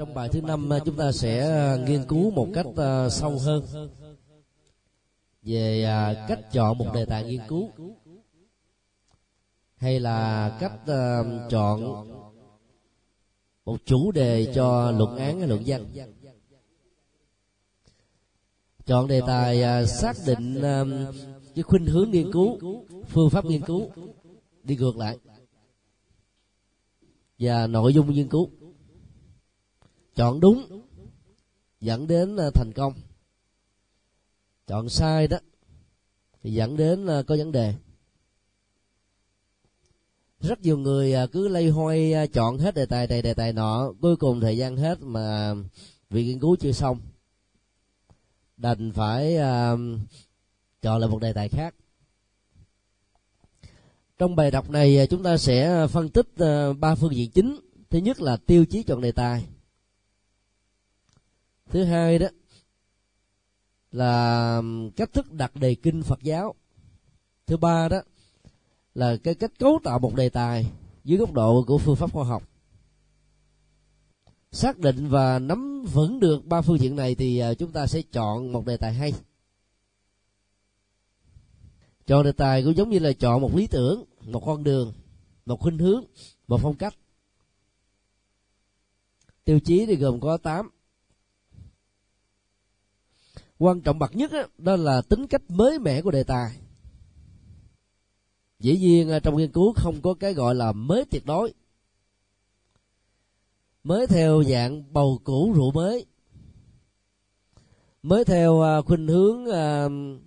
[0.00, 3.38] trong bài thứ năm à, chúng ta sẽ à, nghiên cứu một cách à, sâu
[3.38, 3.64] hơn
[5.42, 5.84] về
[6.28, 7.70] cách chọn một đề tài nghiên cứu
[9.76, 10.72] hay là cách
[11.50, 12.08] chọn
[13.64, 15.86] một chủ đề cho luận án hay luận văn.
[18.86, 20.62] Chọn đề tài xác định
[21.54, 22.58] cái khuynh hướng nghiên cứu,
[23.08, 23.90] phương pháp nghiên cứu.
[24.62, 25.18] Đi ngược lại.
[27.38, 28.50] Và nội dung nghiên cứu
[30.14, 30.82] chọn đúng,
[31.80, 32.92] dẫn đến ờ, thành công.
[34.66, 35.38] Chọn sai đó,
[36.42, 37.74] thì dẫn đến ờ, có vấn đề.
[40.40, 43.92] Rất nhiều người ờ, cứ lây hoay chọn hết đề tài này đề tài nọ,
[44.00, 45.54] cuối cùng thời gian hết mà
[46.10, 47.00] việc nghiên cứu chưa xong.
[48.56, 49.36] Đành phải
[50.82, 51.74] chọn lại một đề tài khác.
[54.18, 56.28] Trong bài đọc này chúng ta sẽ phân tích
[56.78, 57.60] ba phương diện chính.
[57.90, 59.44] Thứ nhất là tiêu chí chọn đề tài
[61.70, 62.26] thứ hai đó
[63.92, 64.62] là
[64.96, 66.54] cách thức đặt đề kinh phật giáo.
[67.46, 68.02] Thứ ba đó
[68.94, 70.66] là cái cách cấu tạo một đề tài
[71.04, 72.42] dưới góc độ của phương pháp khoa học.
[74.52, 78.02] Xác định và nắm vững được ba phương diện này thì ờ, chúng ta sẽ
[78.02, 79.12] chọn một đề tài hay.
[82.06, 84.92] Chọn đề tài cũng giống như là chọn một lý tưởng, một con đường,
[85.46, 86.04] một khuynh hướng,
[86.48, 86.94] một phong cách.
[89.44, 90.70] Tiêu chí thì gồm có 8
[93.60, 96.56] quan trọng bậc nhất đó, đó là tính cách mới mẻ của đề tài.
[98.58, 101.54] Dĩ nhiên à, trong nghiên cứu không có cái gọi là mới tuyệt đối.
[103.84, 106.06] Mới theo dạng bầu cũ rượu mới.
[108.02, 110.20] Mới theo à, khuynh hướng uh,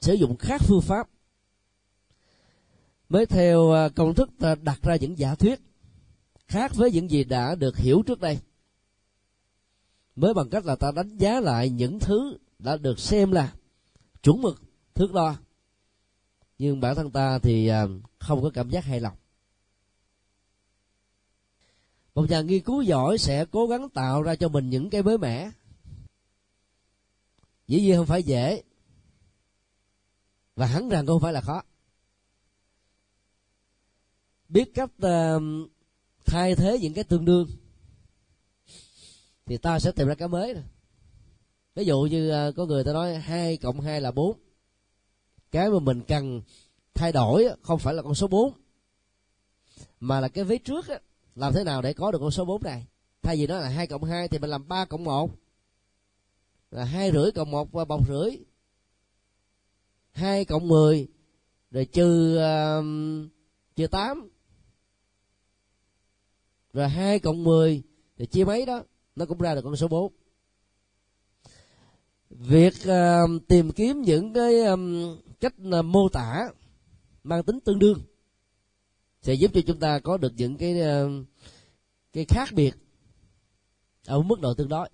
[0.00, 1.08] sử dụng khác phương pháp.
[3.08, 4.30] Mới theo công thức
[4.62, 5.60] đặt ra những giả thuyết
[6.46, 8.38] khác với những gì đã được hiểu trước đây.
[10.16, 13.54] Mới bằng cách là ta đánh giá lại những thứ đã được xem là
[14.22, 14.62] chuẩn mực
[14.94, 15.36] thước đo.
[16.58, 17.86] Nhưng bản thân ta thì à,
[18.18, 19.16] không có cảm giác hài lòng.
[22.14, 25.18] Một nhà nghiên cứu giỏi sẽ cố gắng tạo ra cho mình những cái mới
[25.18, 25.50] mẻ.
[27.66, 28.62] Dĩ nhiên không phải dễ.
[30.56, 31.62] Và hẳn rằng cũng không phải là khó.
[34.48, 35.42] Biết cách uh,
[36.26, 37.48] thay thế những cái tương đương
[39.46, 40.64] thì ta sẽ tìm ra cái mới rồi
[41.78, 44.38] ví dụ như ờ, có người ta nói hai cộng hai là bốn.
[45.50, 46.42] Cái mà mình cần
[46.94, 48.52] thay đổi không phải là con số 4
[50.00, 50.86] mà là cái vế trước
[51.34, 52.86] làm thế nào để có được con số 4 này?
[53.22, 55.30] Thay vì nó là hai cộng hai thì mình làm ba cộng một
[56.70, 58.30] là hai rưỡi cộng một và bọc rưỡi.
[60.10, 61.08] Hai cộng mười
[61.70, 62.84] rồi trừ uh,
[63.76, 64.30] trừ tám.
[66.72, 67.82] Rồi hai cộng mười
[68.16, 68.82] thì chia mấy đó
[69.16, 70.17] nó cũng ra được con số 4
[72.38, 76.48] việc uh, tìm kiếm những cái um, cách uh, mô tả
[77.24, 77.98] mang tính tương đương
[79.22, 81.26] sẽ giúp cho chúng ta có được những cái uh,
[82.12, 82.74] cái khác biệt
[84.06, 84.88] ở mức độ tương đối.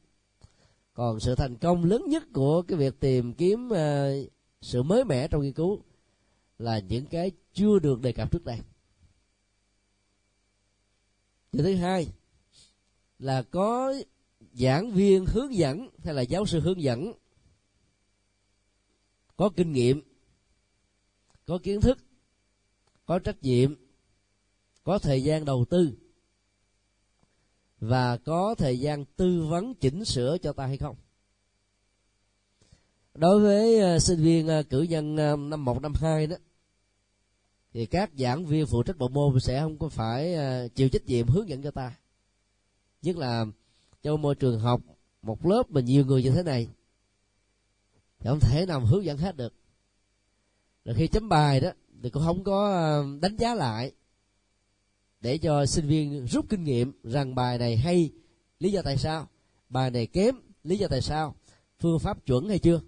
[0.94, 3.76] Còn sự thành công lớn nhất của cái việc tìm kiếm uh,
[4.60, 5.80] sự mới mẻ trong nghiên cứu
[6.58, 8.58] là những cái chưa được đề cập trước đây.
[11.52, 12.06] Điều thứ hai
[13.18, 13.94] là có
[14.52, 17.12] giảng viên hướng dẫn hay là giáo sư hướng dẫn
[19.36, 20.00] có kinh nghiệm,
[21.46, 21.98] có kiến thức,
[23.06, 23.74] có trách nhiệm,
[24.84, 25.92] có thời gian đầu tư
[27.80, 30.96] và có thời gian tư vấn chỉnh sửa cho ta hay không.
[33.14, 36.36] Đối với ờ, sinh viên ờ, cử nhân ờ, năm một, năm hai đó,
[37.72, 40.36] thì các giảng viên phụ trách bộ môn sẽ không có phải
[40.74, 41.98] chịu trách nhiệm hướng dẫn cho ta.
[43.02, 43.44] Nhất là
[44.02, 44.80] trong môi trường học,
[45.22, 46.68] một lớp mà nhiều người như thế này
[48.24, 49.54] thì không thể nào hướng dẫn hết được.
[50.84, 51.70] Rồi khi chấm bài đó,
[52.02, 53.92] thì cũng không có ờ, đánh giá lại.
[55.20, 58.10] Để cho sinh viên rút kinh nghiệm rằng bài này hay,
[58.60, 59.28] lý do tại sao.
[59.68, 61.34] Bài này kém, lý do tại sao.
[61.78, 62.80] Phương pháp chuẩn hay chưa?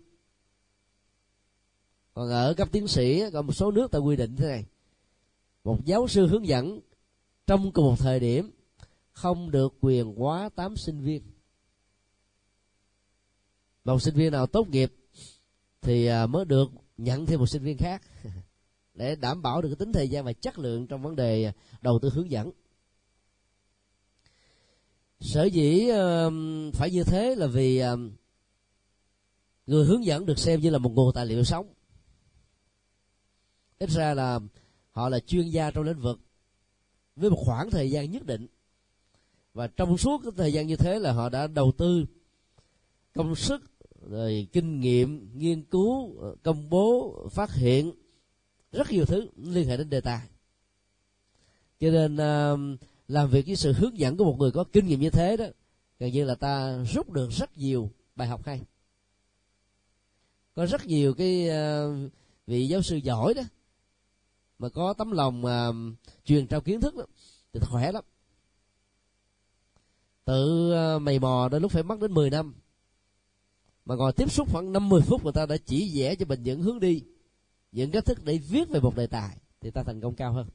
[2.14, 4.64] Còn ở cấp tiến sĩ có một số nước ta quy định thế này.
[5.64, 6.80] Một giáo sư hướng dẫn,
[7.46, 8.50] trong cùng một thời điểm,
[9.12, 11.22] không được quyền quá 8 sinh viên.
[13.84, 14.92] Một sinh viên nào tốt nghiệp
[15.86, 18.02] thì à, mới được nhận thêm một sinh viên khác
[18.94, 21.52] để đảm bảo được cái tính thời gian và chất lượng trong vấn đề à,
[21.80, 22.50] đầu tư hướng dẫn.
[25.20, 26.30] Sở dĩ à,
[26.72, 27.82] phải như thế là vì
[29.66, 31.66] người hướng dẫn được xem như là một nguồn tài liệu sống.
[33.78, 34.40] Ít ra là
[34.90, 36.20] họ là chuyên gia trong lĩnh vực
[37.16, 38.46] với một khoảng thời gian nhất định.
[39.54, 42.06] Và trong suốt cái thời gian như thế là họ đã đầu tư
[43.14, 43.62] công sức
[44.10, 47.92] rồi kinh nghiệm nghiên cứu công bố phát hiện
[48.72, 50.28] rất nhiều thứ liên hệ đến đề tài.
[51.80, 52.52] Cho nên à,
[53.08, 55.44] làm việc với sự hướng dẫn của một người có kinh nghiệm như thế đó
[55.98, 58.60] gần như là ta rút được rất nhiều bài học hay.
[60.54, 61.84] Có rất nhiều cái à,
[62.46, 63.42] vị giáo sư giỏi đó
[64.58, 65.74] mà có tấm lòng uh,
[66.24, 67.04] truyền trao kiến thức đó,
[67.52, 68.04] thì khỏe lắm.
[70.24, 72.54] Tự uh, mày mò đến lúc phải mất đến 10 năm
[73.86, 76.62] mà ngồi tiếp xúc khoảng 50 phút, người ta đã chỉ vẽ cho mình những
[76.62, 77.02] hướng đi.
[77.72, 80.46] Những cách thức để viết về một đề tài thì ta thành công cao hơn.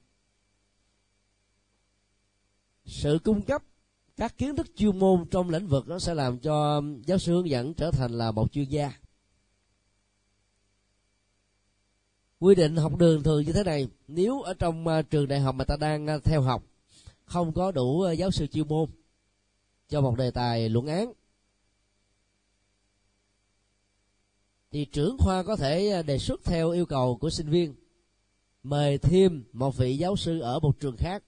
[2.86, 3.64] Sự cung cấp
[4.18, 7.50] các kiến thức chuyên môn trong lĩnh vực nó sẽ làm cho giáo sư hướng
[7.50, 8.94] dẫn trở thành là một chuyên gia.
[12.40, 15.56] Quy định học đường thường như thế này, nếu ở trong à, trường đại học
[15.56, 16.64] mà ta đang à, theo học,
[17.26, 18.90] không có đủ à, giáo sư chuyên môn
[19.90, 21.14] cho một đề tài luận án
[24.72, 27.76] thì trưởng khoa có thể à, đề xuất theo yêu cầu của sinh viên.
[28.64, 31.24] Mời thêm một vị giáo sư ở một trường khác.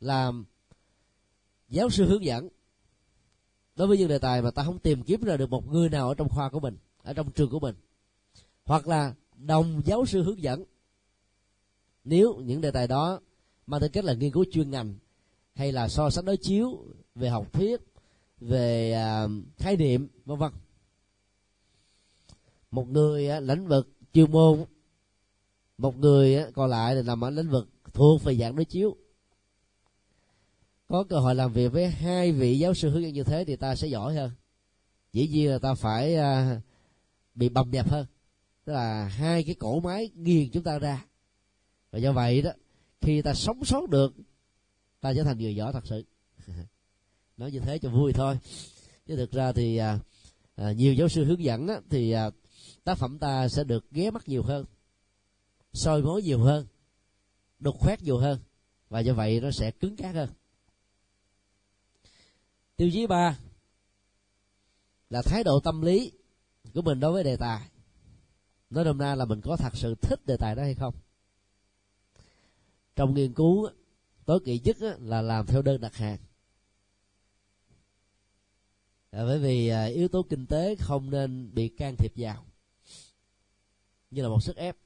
[0.00, 0.44] Làm
[1.68, 2.48] giáo sư hướng dẫn.
[3.76, 6.08] Đối với những đề tài mà ta không tìm kiếm ra được một người nào
[6.08, 7.74] ở trong khoa của mình, ở trong trường của mình.
[8.64, 10.64] Hoặc là đồng giáo sư hướng dẫn.
[12.04, 13.20] Nếu những đề tài đó
[13.66, 14.94] mang tính cách là nghiên cứu chuyên ngành,
[15.54, 17.80] hay là so sánh đối chiếu về học thuyết,
[18.40, 19.26] về à,
[19.56, 20.52] khái niệm, vân vân
[22.70, 24.64] một người lĩnh vực chuyên môn
[25.78, 28.96] một người còn lại là nằm ở lĩnh vực thuộc về dạng đối chiếu.
[30.88, 33.56] Có cơ hội làm việc với hai vị giáo sư hướng dẫn như thế thì
[33.56, 34.30] ta sẽ giỏi hơn.
[35.12, 36.60] Dĩ nhiên là ta phải à,
[37.34, 38.06] bị bầm đẹp hơn.
[38.64, 41.04] Tức là hai cái cổ máy nghiền chúng ta ra.
[41.90, 42.50] Và do vậy đó
[43.00, 44.14] khi ta sống sót được
[45.00, 46.04] ta trở thành người giỏi thật sự.
[47.36, 48.38] Nói như thế cho vui thôi.
[49.06, 49.98] Chứ thực ra thì à,
[50.54, 52.30] à, nhiều giáo sư hướng dẫn á, thì à,
[52.86, 54.64] tác phẩm ta sẽ được ghé mắt nhiều hơn,
[55.72, 56.66] soi mối nhiều hơn,
[57.58, 58.38] đục khoét nhiều hơn,
[58.88, 60.30] và do vậy nó sẽ cứng cáp hơn.
[62.76, 63.38] Tiêu chí ba
[65.10, 66.12] là thái độ tâm lý
[66.74, 67.68] của mình đối với đề tài.
[68.70, 70.94] Nói nôm na là mình có thật sự thích đề tài đó hay không?
[72.96, 73.68] Trong nghiên cứu,
[74.24, 76.18] tối kỵ nhất là làm theo đơn đặt hàng.
[79.10, 82.46] À, bởi vì à, yếu tố kinh tế không nên bị can thiệp vào
[84.16, 84.76] như là một sức ép.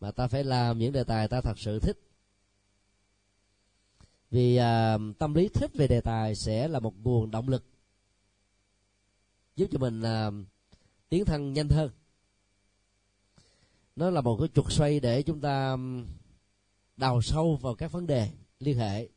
[0.00, 2.00] Mà ta phải làm những đề tài ta thật sự thích.
[4.30, 7.64] Vì à, tâm lý thích về đề tài sẽ là một nguồn động lực
[9.56, 10.30] giúp cho mình à,
[11.08, 11.90] tiến thân nhanh hơn.
[13.96, 15.76] Nó là một cái trục xoay để chúng ta
[16.96, 18.30] đào sâu vào các vấn đề
[18.60, 19.08] liên hệ.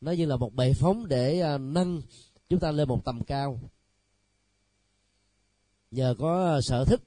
[0.00, 2.02] Nó như là một bệ phóng để à, nâng
[2.48, 3.60] chúng ta lên một tầm cao.
[5.90, 7.00] Nhờ có sở thích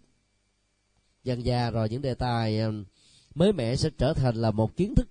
[1.30, 2.84] dần già rồi những đề tài um,
[3.36, 5.08] mới mẻ sẽ trở thành là một kiến thức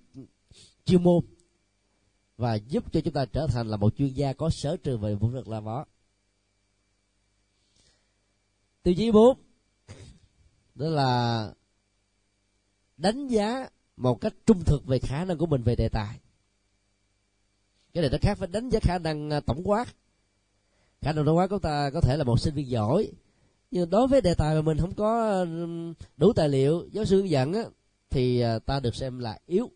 [0.84, 1.24] chuyên môn
[2.36, 5.10] và giúp cho chúng ta trở thành là một chuyên gia có sở trường về
[5.10, 5.84] lĩnh vực làm đó
[8.88, 9.38] tiêu chí bốn,
[10.74, 11.52] đó là
[12.96, 16.20] đánh giá một cách trung thực về khả năng của mình về đề tài.
[17.92, 19.94] Cái này nó khác với đánh giá khả năng à, tổng quát.
[21.00, 23.10] Khả năng tổng quát của ta có thể là một sinh viên giỏi
[23.70, 25.46] nhưng đối với đề tài mà mình không có
[26.16, 27.62] đủ tài liệu giáo sư hướng dẫn á,
[28.10, 29.70] thì à, ta được xem là yếu.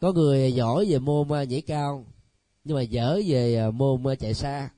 [0.00, 2.06] Có người giỏi về môn à, nhảy cao
[2.64, 4.70] nhưng mà dở về à, môn chạy xa.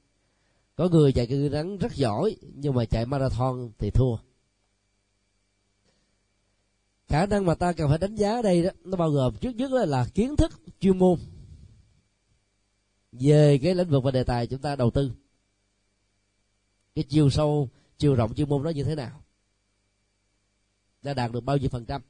[0.76, 4.17] Có người chạy cự rắn rất giỏi nhưng mà chạy marathon thì thua.
[7.09, 9.57] Khả năng mà ta cần phải đánh giá ở đây đó nó bao gồm trước
[9.57, 11.19] nhất là, là kiến thức chuyên môn.
[13.12, 15.11] Về cái lĩnh vực và đề tài chúng ta đầu tư
[16.95, 17.69] cái chiều sâu,
[17.99, 19.23] chiều rộng chuyên môn đó như thế nào?
[21.03, 22.03] Đã đạt được bao nhiêu phần trăm?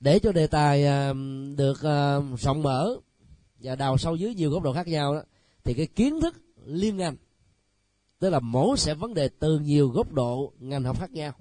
[0.00, 1.12] Để cho đề tài à,
[1.56, 2.96] được à, rộng mở
[3.58, 5.22] và đào sâu dưới nhiều góc độ khác nhau đó,
[5.64, 6.34] thì cái kiến thức
[6.64, 7.16] liên ngành,
[8.18, 11.32] tức là mổ sẽ vấn đề từ nhiều góc độ ngành học khác nhau.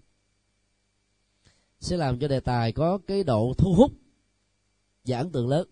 [1.79, 3.91] Sẽ làm cho đề tài có cái độ thu hút
[5.05, 5.67] và ấn tượng lớn.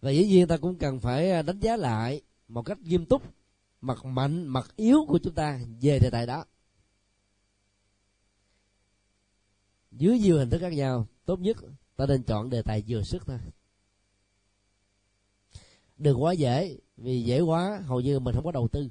[0.00, 3.22] Và dĩ nhiên ta cũng cần phải à, đánh giá lại một cách nghiêm túc
[3.80, 6.44] mặt mạnh mặt yếu của chúng ta về đề tài đó.
[9.90, 11.56] Dưới nhiều hình thức khác nhau tốt nhất
[11.96, 13.38] ta nên chọn đề tài vừa sức thôi.
[15.96, 18.88] Đừng quá dễ vì dễ quá hầu như mình không có đầu tư.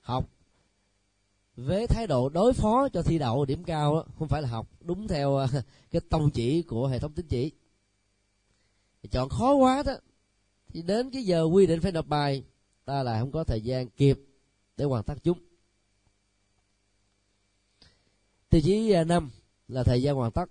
[0.00, 0.28] Học.
[1.56, 4.68] Với thái độ đối phó cho thi đậu điểm cao đó, không phải là học
[4.80, 5.48] đúng theo à,
[5.90, 7.52] cái tông chỉ của hệ thống tín chỉ.
[9.10, 9.92] Chọn khó quá đó
[10.72, 12.44] thì đến cái giờ quy định phải nộp bài,
[12.84, 14.20] ta lại không có thời gian kịp
[14.76, 15.38] để hoàn tất chúng.
[18.50, 19.30] Tiêu chí à, năm
[19.68, 20.44] là thời gian hoàn tất.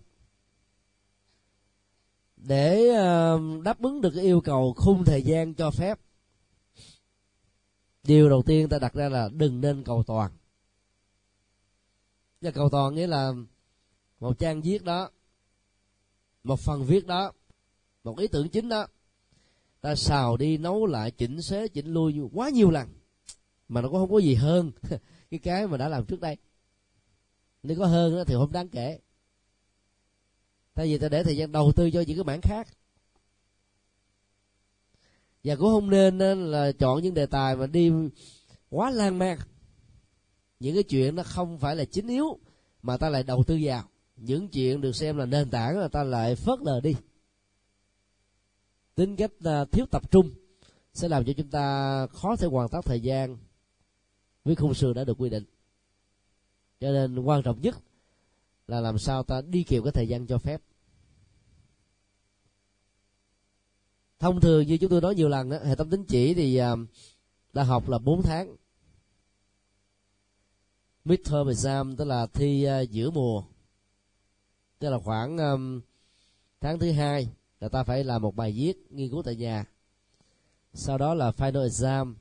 [2.38, 6.00] Để à, đáp ứng được cái yêu cầu khung thời gian cho phép,
[8.04, 10.32] điều đầu tiên ta đặt ra là đừng nên cầu toàn.
[12.42, 13.32] Và cầu toàn nghĩa là
[14.20, 15.10] một trang viết đó,
[16.44, 17.32] một phần viết đó,
[18.04, 18.88] một ý tưởng chính đó
[19.82, 22.88] ta xào đi nấu lại, chỉnh xế, chỉnh lui quá nhiều lần.
[23.68, 24.72] Mà nó cũng không có gì hơn.
[25.32, 26.38] Cái cái mà đã làm trước đây.
[27.64, 29.00] Nếu có hơn đó thì không đáng kể.
[30.74, 32.68] Tại vì ta để thời gian đầu tư cho những cái mảng khác.
[35.44, 36.20] Và cũng không nên
[36.52, 37.92] là chọn những đề tài mà đi
[38.70, 39.38] quá lan man.
[40.60, 42.40] Những cái chuyện nó không phải là chính yếu,
[42.82, 43.84] mà ta lại đầu tư vào.
[44.18, 46.96] Những chuyện được xem là nền tảng là ta lại phớt lờ đi
[48.96, 50.30] tính cách à, thiếu tập trung
[50.94, 53.38] sẽ làm cho chúng ta khó thể hoàn tất thời gian
[54.46, 55.44] với khung sườn đã được quy định.
[56.80, 57.76] Cho nên quan trọng nhất
[58.68, 60.62] là làm sao ta đi kịp cái thời gian cho phép.
[64.20, 66.62] Thông thường như chúng tôi nói nhiều lần đó, hệ thống tính chỉ thì
[67.54, 68.56] uh, học là 4 tháng.
[71.06, 73.44] Midterm exam tức là thi uh, giữa mùa.
[74.80, 75.82] Tức là khoảng um,
[76.62, 77.30] tháng thứ hai
[77.62, 79.66] là ta phải làm một bài viết nghiên cứu tại nhà.
[80.74, 82.18] Sau đó là final exam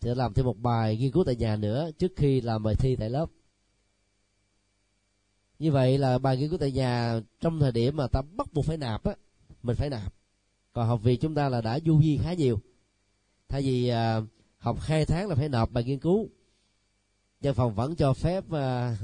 [0.00, 2.96] thì làm thêm một bài nghiên cứu tại nhà nữa trước khi làm bài thi
[2.96, 3.26] tại lớp.
[5.58, 8.64] Như vậy là bài nghiên cứu tại nhà trong thời điểm mà ta bắt buộc
[8.64, 9.14] phải nạp á
[9.62, 10.14] mình phải nạp.
[10.72, 12.60] Còn học việc chúng ta là đã du di khá nhiều.
[13.48, 14.20] Thay vì à,
[14.58, 16.28] học hai tháng là phải nộp bài nghiên cứu.
[17.40, 18.96] Văn phòng vẫn cho phép à,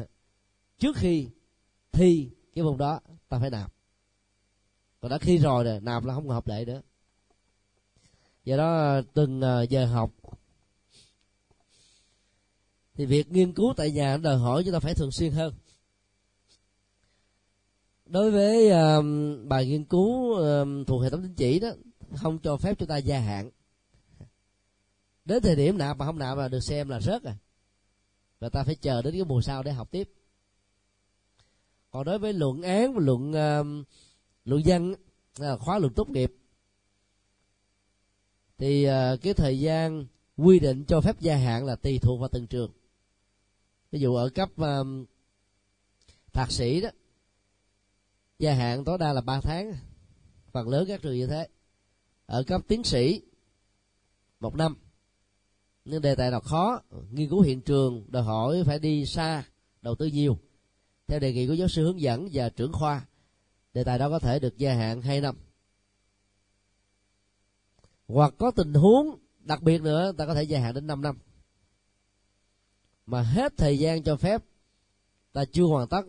[0.79, 1.29] trước khi
[1.93, 3.73] thi cái môn đó ta phải nạp
[5.01, 6.83] còn đã khi rồi rồi nạp là không còn hợp lệ nữa.
[8.45, 10.11] Do đó từng ờ, giờ học
[12.95, 15.55] thì việc nghiên cứu tại nhà đòi hỏi chúng ta phải thường xuyên hơn.
[18.07, 19.05] Đối với uh,
[19.49, 21.69] bài nghiên cứu uh, thuộc hệ thống chính trị đó
[22.17, 23.51] không cho phép chúng ta gia hạn.
[25.25, 27.37] Đến thời điểm nạp mà không nạp là được xem là rớt à.
[28.41, 30.11] Và ta phải chờ đến cái mùa sau để học tiếp.
[31.91, 33.87] Còn đối với luận án và luận uh,
[34.45, 34.95] luận văn
[35.39, 36.33] à, khóa luận tốt nghiệp.
[38.59, 40.07] Thì à, cái thời gian
[40.37, 42.73] quy định cho phép gia hạn là tùy thuộc vào từng trường.
[43.91, 44.79] Ví dụ ở cấp à,
[46.33, 46.89] thạc sĩ đó,
[48.39, 49.73] gia hạn tối đa là 3 tháng,
[50.53, 51.49] phần lớn các trường như thế.
[52.27, 53.23] Ở cấp tiến sĩ,
[54.41, 54.77] một năm.
[55.85, 59.45] Nhưng đề tài nào khó, nghiên cứu hiện trường, đòi hỏi phải đi xa,
[59.83, 60.39] đầu tư nhiều.
[61.07, 63.07] Theo đề nghị của giáo sư hướng dẫn và trưởng khoa
[63.75, 65.37] đề tài đó có thể được gia hạn hai năm.
[68.09, 71.19] Hoặc có tình huống đặc biệt nữa ta có thể gia hạn đến 5 năm.
[73.07, 74.43] Mà hết thời gian cho phép
[75.33, 76.03] ta chưa hoàn tất,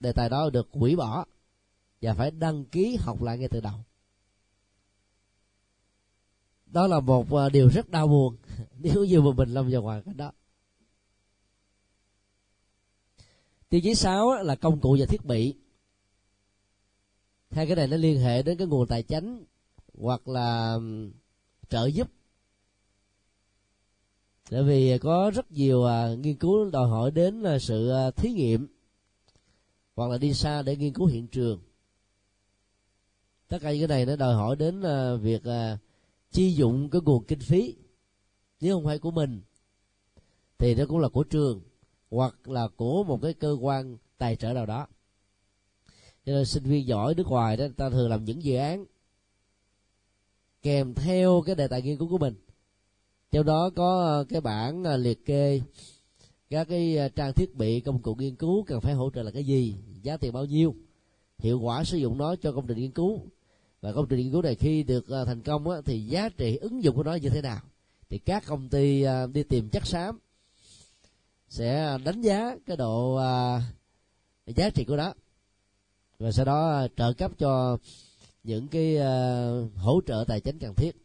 [0.00, 1.24] đề tài đó được hủy bỏ
[2.02, 3.74] và phải đăng ký học lại ngay từ đầu.
[6.66, 8.36] Đó là một à, điều rất đau buồn.
[8.78, 10.32] Nếu như mà mình lâm vào hoàn cảnh đó.
[13.68, 15.54] Tiêu chí 6 là công cụ và thiết bị
[17.54, 19.44] hai cái này nó liên hệ đến cái nguồn tài chính
[19.98, 20.78] hoặc là
[21.68, 22.10] trợ giúp.
[24.50, 28.30] Bởi vì có rất nhiều à, nghiên cứu đòi hỏi đến à, sự à, thí
[28.32, 28.66] nghiệm
[29.96, 31.60] hoặc là đi xa để nghiên cứu hiện trường.
[33.48, 35.78] Tất cả những cái này nó đòi hỏi đến à, việc à,
[36.30, 37.76] chi dụng cái nguồn kinh phí
[38.60, 39.42] nếu không phải của mình
[40.58, 41.60] thì nó cũng là của trường
[42.10, 44.86] hoặc là của một cái cơ quan tài trợ nào đó
[46.26, 48.84] cho nên sinh viên giỏi nước ngoài đó ta thường làm những dự án
[50.62, 52.34] kèm theo cái đề tài nghiên cứu của mình.
[53.32, 55.60] Trong đó có ờ, cái bản ờ, liệt kê
[56.50, 59.30] các cái ờ, trang thiết bị công cụ nghiên cứu cần phải hỗ trợ là
[59.30, 60.74] cái gì giá tiền bao nhiêu
[61.38, 63.20] hiệu quả sử dụng nó cho công trình nghiên cứu.
[63.80, 66.84] Và công trình nghiên cứu này khi được thành công á, thì giá trị ứng
[66.84, 67.60] dụng của nó như thế nào?
[68.08, 70.18] Thì các công ty đi tìm chất xám
[71.48, 73.20] sẽ đánh giá cái độ
[74.46, 75.12] giá trị của nó
[76.18, 77.78] và sau đó ờ, trợ cấp cho
[78.44, 80.96] những cái uh, hỗ trợ tài chính cần thiết.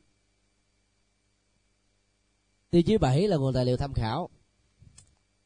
[2.69, 4.29] Tiêu chí 7 là nguồn tài liệu tham khảo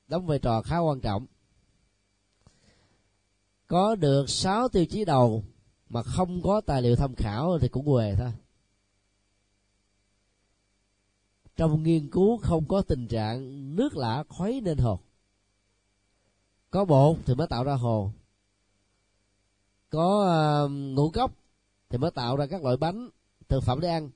[0.07, 1.25] đóng vai trò khá quan trọng.
[3.67, 5.43] Có được 6 tiêu chí đầu
[5.89, 8.31] mà không có tài liệu tham khảo thì cũng quề thôi.
[11.55, 14.99] Trong nghiên cứu không có tình trạng nước lã khuấy nên hồ.
[16.69, 18.11] Có bột thì mới tạo ra hồ
[19.93, 21.31] có uh, ngũ cốc
[21.89, 23.09] thì mới tạo ra các loại bánh
[23.47, 24.09] thực phẩm để ăn.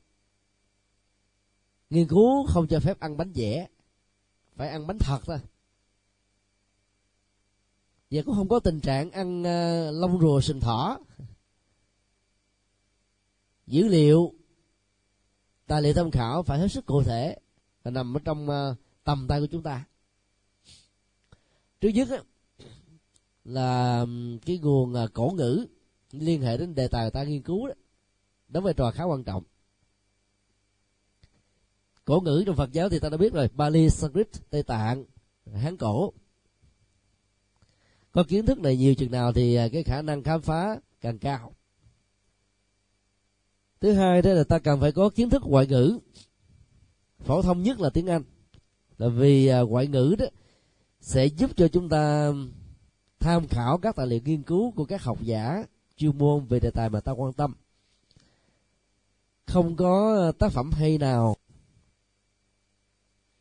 [1.89, 3.67] Nghiên cứu không cho phép ăn bánh dẻ
[4.55, 5.39] phải ăn bánh thật thôi.
[8.12, 11.00] Và cũng không có tình trạng ăn uh, lông rùa sừng thỏ.
[13.67, 14.34] Dữ liệu
[15.67, 17.38] tài liệu tham khảo phải hết sức cụ thể
[17.84, 19.86] và nằm ở trong uh, tầm tay của chúng ta.
[21.81, 22.17] Trước nhất á,
[23.48, 24.06] là
[24.46, 25.66] cái nguồn à, cổ ngữ
[26.12, 27.74] liên hệ đến đề tài ta nghiên cứu đó,
[28.48, 29.44] đóng vai trò khá quan trọng.
[32.06, 35.06] Cổ ngữ trong Phật giáo thì ta đã biết rồi Bali Sanskrit, Tây Tạng,
[35.54, 36.13] Hán cổ.
[38.12, 41.20] Có kiến thức này nhiều chừng nào thì à, cái khả năng khám phá càng
[41.20, 41.54] cao.
[43.82, 46.00] Thứ hai đó là ta cần phải có kiến thức ngoại ngữ.
[47.20, 48.24] Phổ thông nhất là tiếng anh,
[48.98, 50.25] là vì à, ngoại ngữ đó
[51.01, 52.34] sẽ giúp cho chúng ta
[53.19, 55.63] tham khảo các tài liệu nghiên cứu của các học giả
[55.97, 57.53] chuyên môn về đề tài mà ta quan tâm.
[59.45, 61.36] Không có ờ, tác phẩm hay nào.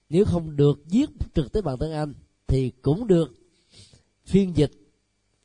[0.08, 2.14] Nếu không được viết trực tiếp bằng tiếng anh
[2.46, 3.34] thì cũng được
[4.24, 4.72] phiên dịch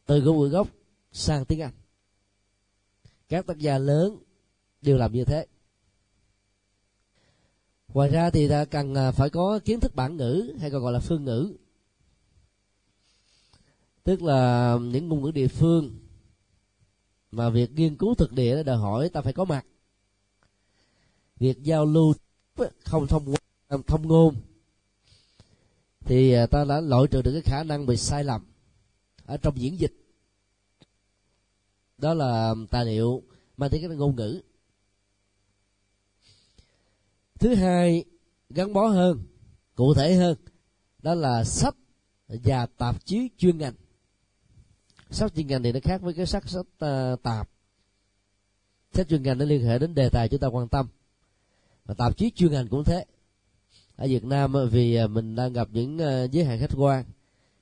[0.05, 0.67] từ ngôn ngữ gốc
[1.11, 1.73] sang tiếng anh.
[3.29, 4.17] Các tác gia lớn
[4.81, 5.45] đều làm như thế.
[7.93, 10.93] Ngoài ra thì ta cần ờ, phải có kiến thức bản ngữ hay còn gọi
[10.93, 11.53] là phương ngữ
[14.03, 15.99] tức là những ngôn ngữ địa phương
[17.31, 19.65] mà việc nghiên cứu thực địa đòi hỏi ta phải có mặt.
[21.39, 22.13] Việc giao lưu
[22.83, 23.33] không thông
[23.87, 24.35] thông ngôn,
[25.99, 28.41] thì à, ta đã loại trừ được cái khả năng bị sai lầm
[29.25, 29.93] ở trong diễn dịch.
[31.97, 33.23] Đó là um, tài liệu
[33.57, 34.41] mang tính cái ngôn ngữ.
[37.39, 38.05] Thứ hai,
[38.49, 39.23] gắn bó hơn,
[39.75, 40.37] cụ thể hơn,
[40.99, 41.75] đó là sách
[42.27, 43.73] và tạp chí chuyên ngành
[45.11, 47.49] sách chuyên ngành thì nó khác với cái sách sách uh, tạp.
[48.93, 50.87] Sách chuyên ngành nó liên hệ đến đề tài chúng ta quan tâm.
[51.85, 53.05] Và tạp chí chuyên ngành cũng thế.
[53.95, 55.97] Ở Việt Nam ờ, vì ờ, mình đang gặp những
[56.31, 57.05] giới hạn khách quan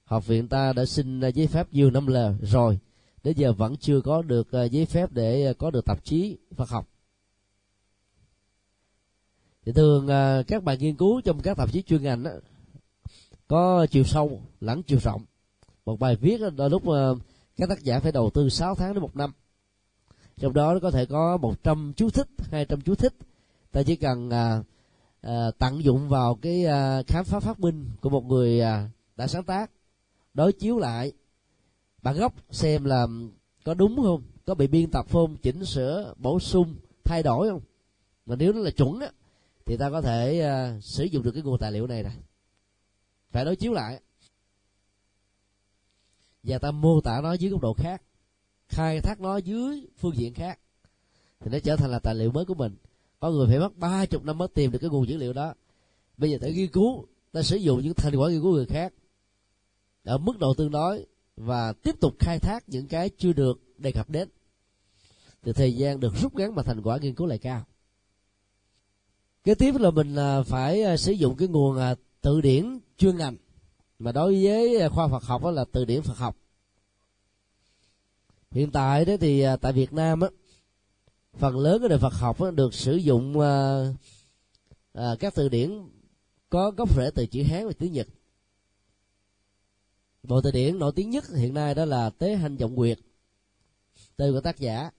[0.04, 2.80] học viện ta đã xin giấy phép nhiều năm lờ rồi
[3.24, 6.88] đến giờ vẫn chưa có được giấy phép để có được tạp chí Phật học.
[9.66, 10.08] Thì thường
[10.48, 12.32] các bài nghiên cứu trong các tạp chí chuyên ngành đó,
[13.48, 15.26] có chiều sâu lẫn chiều rộng.
[15.86, 16.84] Một bài viết đôi lúc
[17.60, 19.32] các tác giả phải đầu tư 6 tháng đến một năm.
[20.38, 23.14] Trong đó nó có thể có 100 chú thích 200 chú thích.
[23.72, 24.64] Ta chỉ cần à,
[25.22, 29.28] à, tận dụng vào cái à, khám phá phát minh của một người à, đã
[29.28, 29.72] sáng tác.
[30.34, 31.12] Đối chiếu lại
[32.02, 33.08] bản gốc xem là
[33.64, 34.24] có đúng không?
[34.46, 37.62] Có bị biên tập không chỉnh sửa bổ sung thay đổi không?
[38.26, 39.12] Mà nếu nó là chuẩn á
[39.66, 42.12] thì ta có thể à, sử dụng được cái nguồn tài liệu này nè.
[43.32, 44.00] Phải đối chiếu lại
[46.44, 48.02] và ta mô tả nó dưới góc độ khác,
[48.68, 50.60] khai thác nó dưới phương diện khác.
[51.40, 52.76] Thì nó trở thành là tài liệu mới của mình.
[53.20, 55.54] Có người phải mất ba chục năm mới tìm được cái nguồn dữ liệu đó.
[56.18, 58.94] Bây giờ ta nghiên cứu, ta sử dụng những thành quả nghiên cứu người khác
[60.04, 61.06] ở mức độ tương đối
[61.38, 64.30] và tiếp tục khai thác những cái chưa được đề cập đến.
[65.44, 67.66] Thì thời gian được rút ngắn mà thành quả nghiên cứu lại cao.
[69.44, 73.18] Kế tiếp là mình à, phải à, sử dụng cái nguồn à, từ điển chuyên
[73.18, 73.36] ngành
[74.00, 76.36] mà đối với à, khoa Phật học đó là từ điển Phật học.
[78.52, 80.28] Hiện tại đó thì à, tại Việt Nam á
[81.34, 83.84] phần lớn cái đề Phật học á, được sử dụng à,
[84.94, 85.90] à, các từ điển
[86.50, 88.08] có gốc rễ từ chữ Hán và tiếng Nhật.
[90.24, 93.00] Bộ từ điển nổi tiếng nhất hiện nay đó là Tế Hành Vọng Quyệt
[94.16, 94.92] tên của tác giả.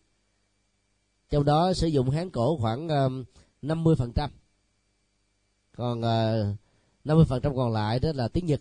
[1.30, 3.08] Trong đó sử dụng Hán cổ khoảng à,
[3.62, 4.30] năm mươi phần trăm.
[5.76, 6.00] Còn
[7.04, 8.60] năm mươi phần trăm còn lại đó là tiếng Nhật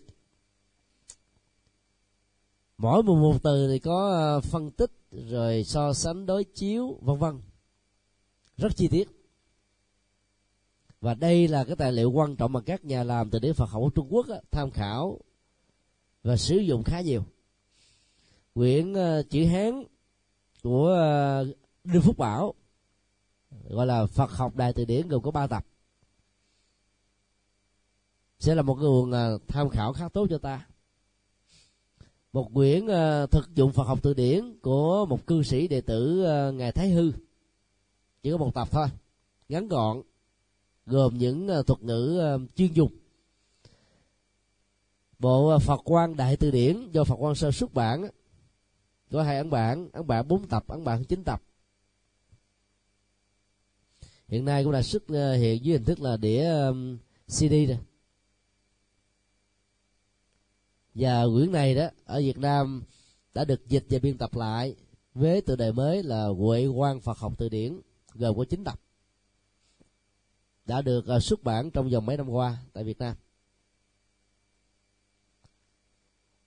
[2.80, 7.18] mỗi một một từ thì có ờ, phân tích rồi so sánh đối chiếu vân
[7.18, 7.40] vân.
[8.56, 9.08] Rất chi tiết.
[11.00, 13.70] Và đây là cái tài liệu quan trọng mà các nhà làm từ điển Phật
[13.70, 15.20] học của Trung Quốc á, tham khảo
[16.22, 17.24] và sử dụng khá nhiều.
[18.54, 19.84] Quyển uh, chữ Hán
[20.62, 20.96] của
[21.42, 22.54] uh, Đinh Phúc Bảo
[23.68, 25.66] gọi là Phật học đại từ điển gồm có ba tập.
[28.38, 30.69] Sẽ là một cái nguồn uh, tham khảo khá tốt cho ta
[32.32, 36.22] một quyển uh, thực dụng Phật học từ điển của một cư sĩ đệ tử
[36.22, 37.12] uh, ngài Thái Hư.
[38.22, 38.86] Chỉ có một tập thôi
[39.48, 40.02] ngắn gọn
[40.86, 42.90] gồm những uh, thuật ngữ uh, chuyên dùng.
[45.18, 48.08] Bộ uh, Phật quan đại từ điển do Phật quan sơ xuất bản
[49.10, 51.42] có hai ấn bản ấn bản bốn tập ấn bản chín tập.
[54.28, 56.50] Hiện nay cũng đã xuất uh, hiện dưới hình thức là đĩa
[57.26, 57.78] CD rồi
[61.00, 62.82] và quyển này đó ở Việt Nam
[63.34, 64.76] đã được dịch và biên tập lại
[65.14, 67.80] với tựa đề mới là Huệ Quan Phật học từ điển
[68.14, 68.80] gồm có chín tập
[70.66, 73.16] đã được uh, xuất bản trong vòng mấy năm qua tại Việt Nam.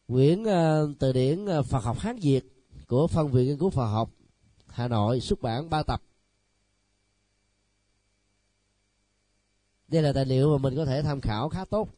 [0.07, 2.43] Quyển uh, từ điển uh, Phật học Hán Việt
[2.87, 4.11] của phân viện nghiên cứu Phật học
[4.67, 6.01] Hà Nội xuất bản ba tập.
[9.87, 11.89] Đây là tài liệu mà mình có thể tham khảo khá tốt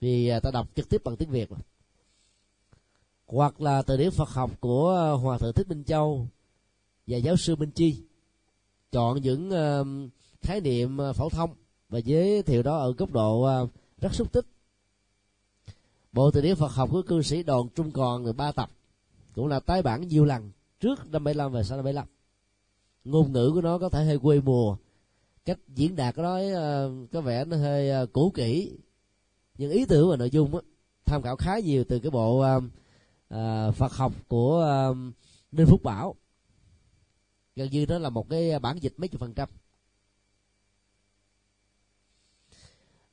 [0.00, 1.58] vì à, ta đọc trực tiếp bằng tiếng Việt mà.
[3.26, 6.26] Hoặc là từ điển Phật học của à, Hòa thượng Thích Minh Châu
[7.06, 8.02] và giáo sư Minh Chi
[8.92, 10.10] chọn những uh,
[10.42, 11.50] khái niệm phổ thông
[11.88, 14.46] và giới thiệu đó ở góc độ uh, rất xúc tích.
[16.12, 18.70] Bộ từ điển Phật học của cư sĩ đoàn Trung Còn được ba tập
[19.34, 22.06] cũng là tái bản nhiều lần trước năm 75 và sau năm 75
[23.04, 24.76] ngôn ngữ của nó có thể hơi quê mùa
[25.44, 28.72] cách diễn đạt của nó uh, có vẻ nó hơi uh, cũ kỹ
[29.58, 30.60] nhưng ý tưởng và nội dung á,
[31.04, 32.62] tham khảo khá nhiều từ cái bộ uh,
[33.34, 35.14] uh, Phật học của um, uh,
[35.52, 36.14] Ninh Phúc Bảo.
[37.56, 39.48] Gần như đó là một cái bản dịch mấy chục phần trăm.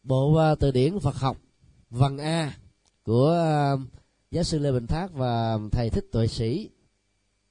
[0.03, 1.37] Bộ uh, từ điển Phật học
[1.89, 2.57] Văn A
[3.03, 3.37] của
[3.73, 3.79] uh,
[4.31, 6.69] giáo sư Lê Bình Thác và thầy Thích Tuệ Sĩ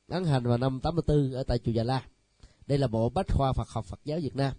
[0.09, 2.07] ấn hành vào năm 84 ở tại chùa Già La.
[2.67, 4.55] Đây là bộ bách khoa Phật học Phật giáo Việt Nam.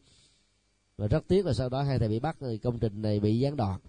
[0.97, 3.39] Và rất tiếc là sau đó hai thầy bị bắt thì công trình này bị
[3.39, 3.79] gián đoạn.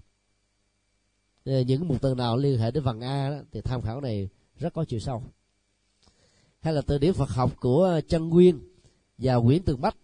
[1.45, 4.29] Ờ, những mục từ nào liên hệ đến phần A đó, thì tham khảo này
[4.59, 5.23] rất có chiều sâu.
[6.61, 8.61] Hay là từ điển Phật học của Trân Nguyên
[9.19, 9.97] và Nguyễn Tường Bách.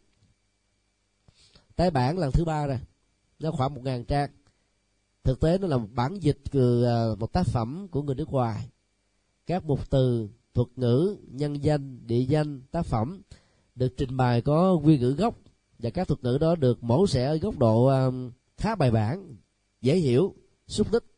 [1.76, 2.78] Tái bản lần thứ ba rồi
[3.38, 4.30] nó khoảng một ngàn trang.
[5.24, 8.28] Thực tế nó là một bản dịch từ à, một tác phẩm của người nước
[8.28, 8.68] ngoài.
[9.46, 13.22] Các mục từ thuật ngữ nhân danh địa danh tác phẩm
[13.74, 15.38] được trình bày có nguyên ngữ gốc
[15.78, 18.06] và các thuật ngữ đó được mổ xẻ ở góc độ à,
[18.56, 19.36] khá bài bản
[19.80, 20.34] dễ hiểu
[20.66, 21.09] xúc tích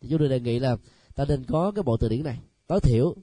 [0.00, 0.76] thì chúng tôi đề nghị là
[1.14, 3.14] ta nên có cái bộ từ điển này tối thiểu.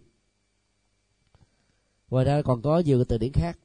[2.10, 3.60] Ngoài ra còn có nhiều từ điển khác.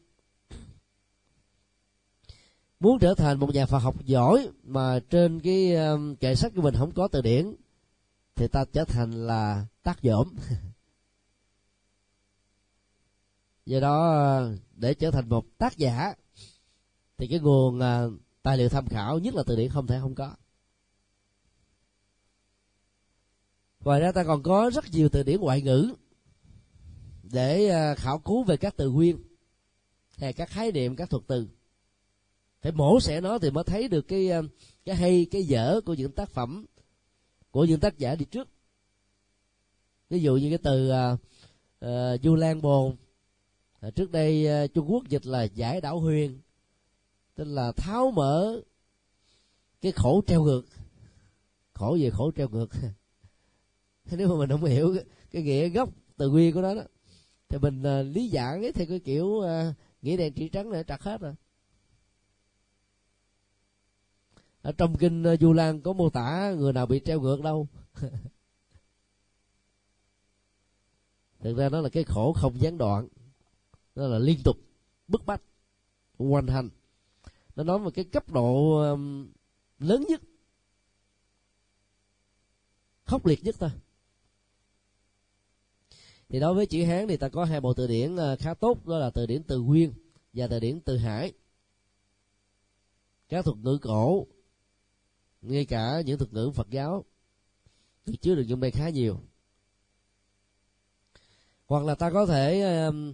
[2.81, 6.63] Muốn trở thành một nhà Phật học giỏi mà trên cái um, kệ sách của
[6.63, 7.55] mình không có từ điển
[8.35, 10.29] thì ta trở thành là tác dỗm
[13.67, 16.15] do đó uh, để trở thành một tác giả
[17.19, 20.15] thì cái nguồn uh, tài liệu tham khảo nhất là từ điển không thể không
[20.15, 20.35] có.
[23.85, 25.95] Ngoài ra ta còn có rất nhiều từ điển ngoại ngữ
[27.23, 29.19] để à, khảo cứu về các từ nguyên
[30.17, 31.49] hay các khái niệm các thuật từ.
[32.61, 34.43] Phải mổ xẻ nó thì mới thấy được cái à,
[34.85, 36.67] cái hay cái dở của những tác phẩm
[37.51, 38.49] của những tác giả đi trước.
[40.11, 40.93] Ví dụ như cái từ
[41.85, 42.97] uh, du lan bồn.
[43.95, 46.41] Trước đây uh, trung quốc dịch là giải đảo huyền
[47.35, 48.61] tức là tháo mở
[49.81, 50.63] cái khổ treo ngược
[51.79, 52.71] khổ về khổ treo ngược.
[54.17, 56.83] nếu mà mình không hiểu cái, cái nghĩa gốc từ nguyên của nó đó
[57.49, 59.45] thì mình uh, lý giải theo cái kiểu uh,
[60.03, 61.35] nghĩa đèn chỉ trắng này trật hết rồi.
[64.63, 67.69] Ở trong kinh uh, du lan có mô tả người nào bị treo ngược đâu.
[71.41, 73.09] Thực ra nó là cái khổ không gián đoạn.
[73.95, 74.57] Nó là liên tục
[75.09, 75.43] bức bách
[76.19, 76.69] hoành hành.
[77.57, 79.29] Nó nói về cái cấp độ um,
[79.79, 80.21] lớn nhất
[83.09, 83.71] khốc liệt nhất thôi
[86.29, 88.87] thì đối với chữ hán thì ta có hai bộ từ điển ờ, khá tốt
[88.87, 89.93] đó là từ điển từ nguyên
[90.33, 91.33] và từ điển từ hải.
[93.29, 94.27] Các thuật ngữ cổ
[95.43, 97.05] ngay cả những thuật ngữ phật giáo
[98.07, 99.21] thì chứa được những đây khá nhiều.
[101.67, 103.13] Hoặc là ta có thể um,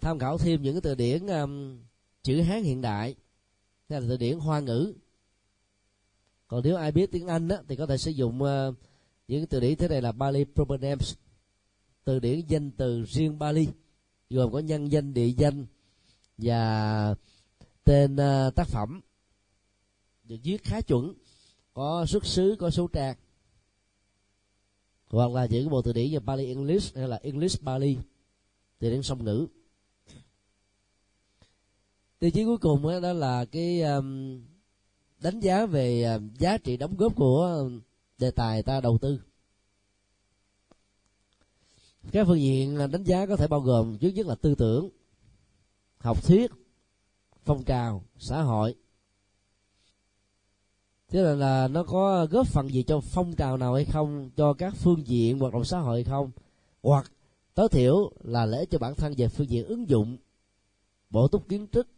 [0.00, 1.78] tham khảo thêm những cái từ điển um,
[2.22, 3.14] chữ hán hiện đại
[3.88, 4.94] hay là từ điển hoa ngữ.
[6.48, 8.74] Còn nếu ai biết tiếng anh á, thì có thể sử dụng uh,
[9.28, 10.80] những từ điển thế này là Bali proper
[12.06, 13.68] từ điển danh từ riêng Bali
[14.30, 15.66] gồm có nhân danh địa danh
[16.38, 17.14] và
[17.84, 19.00] tên uh, tác phẩm
[20.24, 21.14] được viết khá chuẩn
[21.74, 23.16] có xuất xứ có số trang
[25.08, 27.96] hoặc là những bộ từ điển như Bali English hay là English Bali
[28.78, 29.46] từ điển song ngữ.
[32.18, 34.40] Tiêu chí cuối cùng đó, là cái um,
[35.20, 37.70] đánh giá về giá trị đóng góp của
[38.18, 39.20] đề tài ta đầu tư
[42.12, 44.88] các phương diện đánh giá có thể bao gồm trước nhất là tư tưởng
[45.98, 46.50] học thuyết
[47.44, 48.74] phong trào xã hội.
[51.08, 54.52] Thế là, là nó có góp phần gì cho phong trào nào hay không cho
[54.52, 56.30] các phương diện hoạt động xã hội hay không?
[56.82, 57.12] Hoặc
[57.54, 60.16] tối thiểu là lễ cho bản thân về phương diện ứng dụng
[61.10, 61.88] bổ túc kiến thức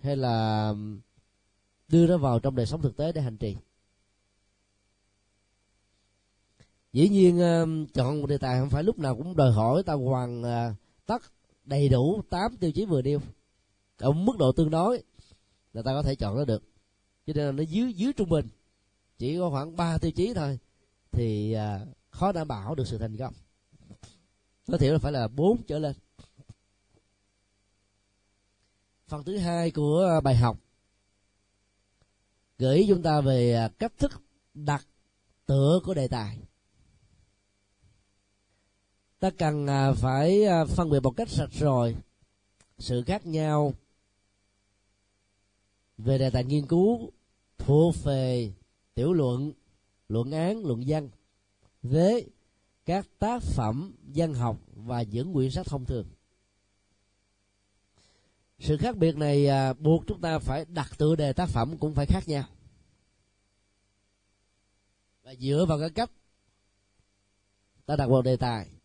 [0.00, 0.74] hay là
[1.88, 3.56] đưa nó vào trong đời sống thực tế để hành trì?
[6.92, 7.38] Dĩ nhiên
[7.94, 10.74] chọn một đề tài không phải lúc nào cũng đòi hỏi ta hoàn ờ,
[11.06, 11.22] tất
[11.64, 13.20] đầy đủ 8 tiêu chí vừa nêu.
[13.98, 15.02] Ở mức độ tương đối
[15.72, 16.62] là ta có thể chọn nó được.
[17.26, 18.48] Cho nên là nó dưới dưới trung bình.
[19.18, 20.58] Chỉ có khoảng 3 tiêu chí thôi
[21.12, 23.34] thì ờ, khó đảm bảo được sự thành công.
[24.66, 25.96] Tối thiểu là phải là bốn trở lên.
[29.08, 30.58] Phần thứ hai của bài học
[32.58, 34.22] gửi chúng ta về ờ, cách thức
[34.54, 34.86] đặt
[35.46, 36.38] tựa của đề tài
[39.20, 41.96] ta cần à, phải à, phân biệt một cách sạch rồi.
[42.78, 43.74] Sự khác nhau
[45.98, 47.10] về đề tài nghiên cứu
[47.58, 48.52] thuộc về
[48.94, 49.52] tiểu luận
[50.08, 51.08] luận án luận văn
[51.82, 52.30] với
[52.86, 56.06] các tác phẩm văn học và những quyển sách thông thường.
[58.58, 61.94] Sự khác biệt này à, buộc chúng ta phải đặt tựa đề tác phẩm cũng
[61.94, 62.44] phải khác nhau.
[65.22, 66.10] Và dựa vào cái cách
[67.86, 68.79] ta đặt vào đề tài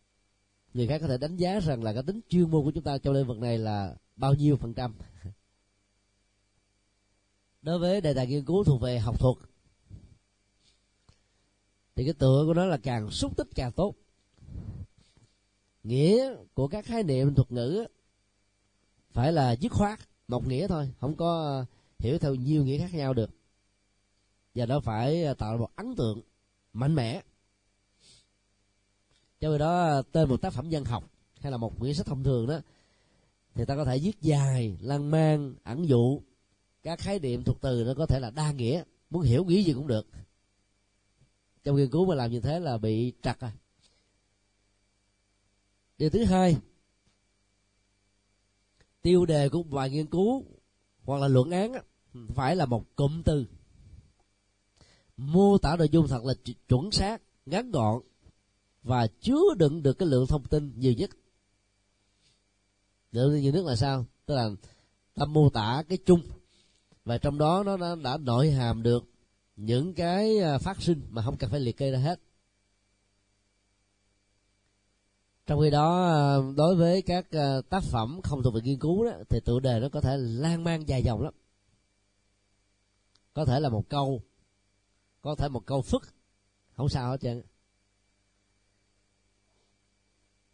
[0.76, 2.98] người khác có thể đánh giá rằng là cái tính chuyên môn của chúng ta
[2.98, 4.94] trong lĩnh vực này là bao nhiêu phần trăm.
[7.62, 9.38] Đối với đề tài nghiên cứu thuộc về học thuật,
[11.96, 13.96] thì cái tựa của nó là càng xúc tích càng tốt.
[15.84, 17.86] Nghĩa của các khái niệm thuật ngữ
[19.12, 21.66] phải là dứt khoát, một nghĩa thôi, không có ờ,
[22.00, 23.30] hiểu theo nhiều nghĩa khác nhau được.
[24.56, 26.22] Và nó phải ờ, tạo một ấn tượng
[26.74, 27.22] mạnh mẽ
[29.46, 31.04] cho vì đó tên một tác phẩm văn học,
[31.40, 32.60] hay là một quyển sách thông thường đó,
[33.56, 36.22] thì ta có thể viết dài, lan man, ẩn dụ.
[36.84, 39.74] Các khái niệm thuật từ nó có thể là đa nghĩa, muốn hiểu nghĩa gì
[39.74, 40.08] cũng được.
[41.64, 43.52] Trong nghiên cứu mà làm như thế là bị trật à.
[45.98, 46.58] Điều thứ hai,
[49.02, 50.44] tiêu đề của bài nghiên cứu
[51.04, 51.74] hoặc là luận án
[52.36, 53.46] phải là một cụm từ.
[55.18, 56.34] Mô tả nội dung thật là
[56.68, 58.02] chuẩn xác, ngắn gọn
[58.86, 61.10] và chứa đựng được cái lượng thông tin nhiều nhất.
[63.12, 64.06] Lượng nhiều nhất là sao?
[64.26, 64.50] Tức là
[65.16, 66.22] ta mô tả cái chung.
[67.06, 69.04] Và trong đó nó đã, đã nội hàm được
[69.56, 72.20] những cái à, phát sinh mà không cần phải liệt kê ra hết.
[75.46, 79.06] Trong khi đó à, đối với các à, tác phẩm không thuộc về nghiên cứu
[79.06, 81.34] đó thì tựa đề nó có thể lan man dài dòng lắm.
[83.34, 84.22] Có thể là một câu
[85.22, 86.04] có thể một câu phức
[86.76, 87.44] không sao hết trơn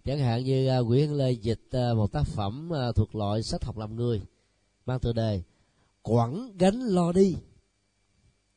[0.06, 3.64] chẳng hạn như uh, Nguyễn Lê dịch à, một tác phẩm à, thuộc loại sách
[3.64, 4.22] học làm người
[4.86, 5.42] mang tựa đề
[6.02, 7.36] quẳng gánh lo đi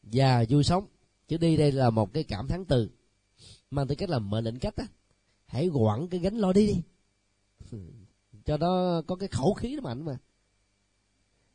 [0.02, 0.86] và vui sống.
[1.28, 2.90] Chứ đi đây là một cái cảm thán từ
[3.70, 4.86] mang tư cách là mệnh lệnh cách á.
[5.46, 6.82] Hãy quẳng cái gánh lo đi đi.
[8.44, 10.18] Cho nó có cái khẩu khí nó mạnh mà.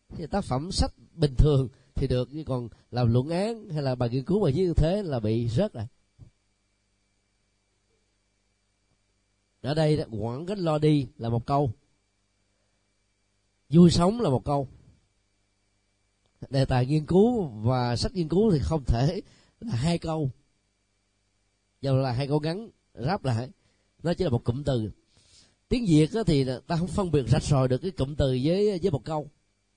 [0.09, 3.95] Thì tác phẩm sách bình thường thì được nhưng còn làm luận án hay là
[3.95, 5.87] bài nghiên cứu mà như thế là bị rớt rồi.
[9.61, 10.03] Ở đây đó,
[10.47, 11.71] cách lo đi là một câu.
[13.69, 14.67] Vui sống là một câu.
[16.49, 19.21] Đề tài nghiên cứu và sách nghiên cứu thì không thể
[19.59, 20.31] là hai câu.
[21.81, 23.49] Dù là hai câu ngắn ráp lại
[24.03, 24.91] nó chỉ là một cụm từ.
[25.69, 28.91] Tiếng việt thì ta không phân biệt rạch ròi được cái cụm từ với với
[28.91, 29.27] một câu.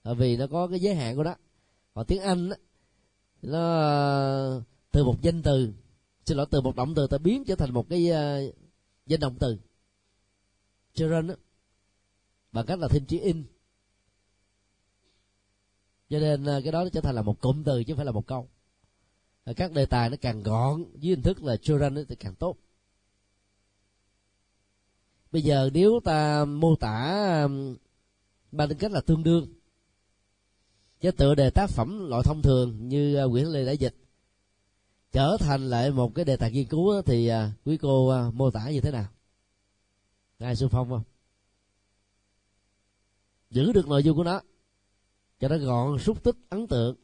[0.05, 1.35] Bởi vì nó có cái giới hạn của nó.
[1.95, 2.57] Còn tiếng anh đó,
[3.43, 4.61] nó
[4.93, 5.73] từ một danh từ
[6.27, 8.53] xin lỗi từ một động từ ta biến trở thành một cái ờ,
[9.07, 9.59] danh động từ
[10.95, 11.35] cho nên đó,
[12.53, 13.45] bằng cách là thêm chữ in.
[16.11, 18.07] Cho nên à, cái đó nó trở thành là một cụm từ chứ không phải
[18.07, 18.49] là một câu.
[19.57, 22.57] Các đề tài nó càng gọn với hình thức là children thì càng tốt.
[25.33, 27.49] Bây giờ nếu ta mô tả
[28.53, 29.47] bằng tính cách là tương đương
[31.03, 33.95] với tựa đề tác phẩm loại thông thường như à, Nguyễn Lê đã dịch
[35.13, 38.71] trở thành lại một cái đề tài nghiên cứu thì à, quý cô mô tả
[38.71, 39.07] như thế nào?
[40.43, 41.03] Ngài sư phong không?
[43.51, 44.41] Giữ được nội dung của nó
[45.41, 46.97] cho nó gọn xúc tích ấn tượng.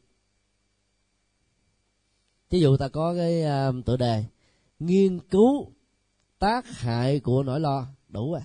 [2.49, 4.25] Ví dụ ta có cái uh, tựa đề
[4.79, 5.71] nghiên cứu
[6.39, 7.87] tác hại của nỗi lo.
[8.09, 8.41] Đủ à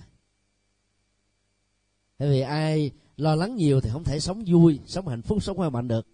[2.19, 5.57] bởi vì ai lo lắng nhiều thì không thể sống vui sống hạnh phúc sống
[5.57, 6.07] khỏe mạnh được.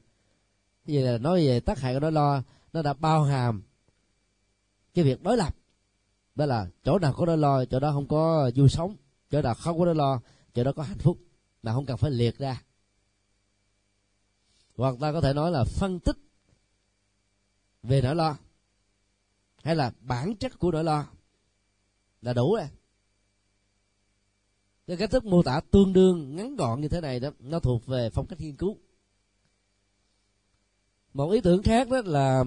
[0.85, 3.61] Vậy là nói về tác hại của nỗi lo nó đã bao hàm
[4.93, 5.55] cái việc đối lập
[6.35, 8.95] đó là chỗ nào có nỗi lo, chỗ đó không có vui sống.
[9.29, 10.21] Chỗ nào không có nỗi lo,
[10.53, 11.17] chỗ đó có hạnh phúc.
[11.63, 12.63] Mà không cần phải liệt ra.
[14.77, 16.17] Hoặc ta có thể nói là phân tích
[17.83, 18.37] về nỗi lo.
[19.63, 21.07] Hay là bản chất của nỗi lo
[22.21, 22.67] là đủ rồi.
[24.87, 27.85] Cái cách thức mô tả tương đương ngắn gọn như thế này đó, nó thuộc
[27.85, 28.77] về phong cách nghiên cứu.
[31.13, 32.43] Một ý tưởng khác đó là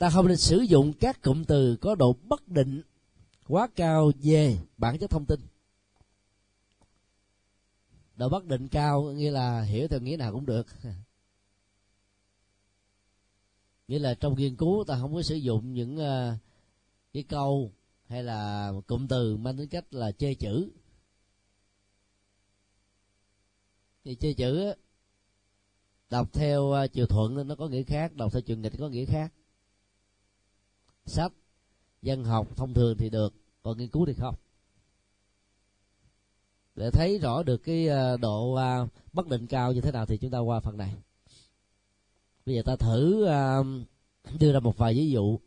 [0.00, 2.82] ta không nên sử dụng các cụm từ có độ bất định
[3.46, 5.40] quá cao về bản chất thông tin.
[8.16, 10.66] Độ bất định cao nghĩa là hiểu theo nghĩa nào cũng được.
[13.88, 16.38] Nghĩa là trong nghiên cứu ta không có sử dụng những uh,
[17.12, 17.72] cái câu
[18.06, 20.70] hay là cụm từ mang tính cách là chê chữ.
[24.04, 24.74] Thì chê chữ
[26.10, 29.04] đọc theo ờ, chiều thuận nó có nghĩa khác đọc theo chiều nghịch có nghĩa
[29.04, 29.32] khác
[31.10, 31.32] sách
[32.02, 33.34] văn học thông thường thì được.
[33.62, 34.34] Còn nghiên cứu thì không.
[36.74, 40.16] Để thấy rõ được cái ờ, độ ờ, bất định cao như thế nào thì
[40.16, 40.94] chúng ta qua phần này.
[42.46, 43.64] Bây giờ ta thử ờ,
[44.38, 45.38] đưa ra một vài ví dụ.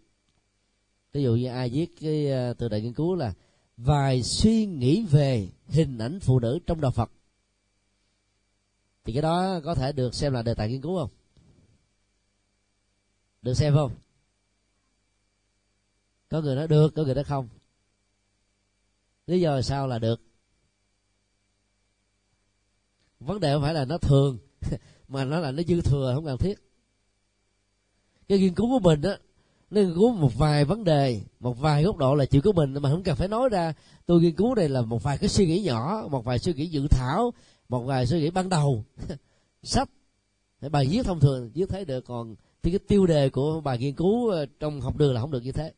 [1.13, 3.33] Ví dụ như ai viết cái từ đại nghiên cứu là
[3.77, 7.11] vài suy nghĩ về hình ảnh phụ nữ trong đạo phật.
[9.03, 11.09] Thì cái đó có thể được xem là đề tài nghiên cứu không?
[13.41, 13.91] Được xem không?
[16.33, 17.47] Có người nói được, có người nói không.
[19.27, 20.21] Lý do là sao là được.
[23.19, 24.37] Vấn đề không phải là nó thường,
[25.07, 26.59] mà nó là nó dư thừa, không cần thiết.
[28.27, 29.17] Cái nghiên cứu của mình á,
[29.69, 32.73] nó nghiên cứu một vài vấn đề, một vài góc độ là chịu của mình,
[32.73, 33.73] mà không cần phải nói ra.
[34.05, 36.65] Tôi nghiên cứu đây là một vài cái suy nghĩ nhỏ, một vài suy nghĩ
[36.65, 37.33] dự thảo,
[37.69, 38.85] một vài suy nghĩ ban đầu.
[39.63, 39.89] Sách
[40.71, 42.05] bài viết thông thường, viết thấy được.
[42.05, 45.31] Còn thì cái tiêu đề của bài nghiên cứu ờ, trong học đường là không
[45.31, 45.73] được như thế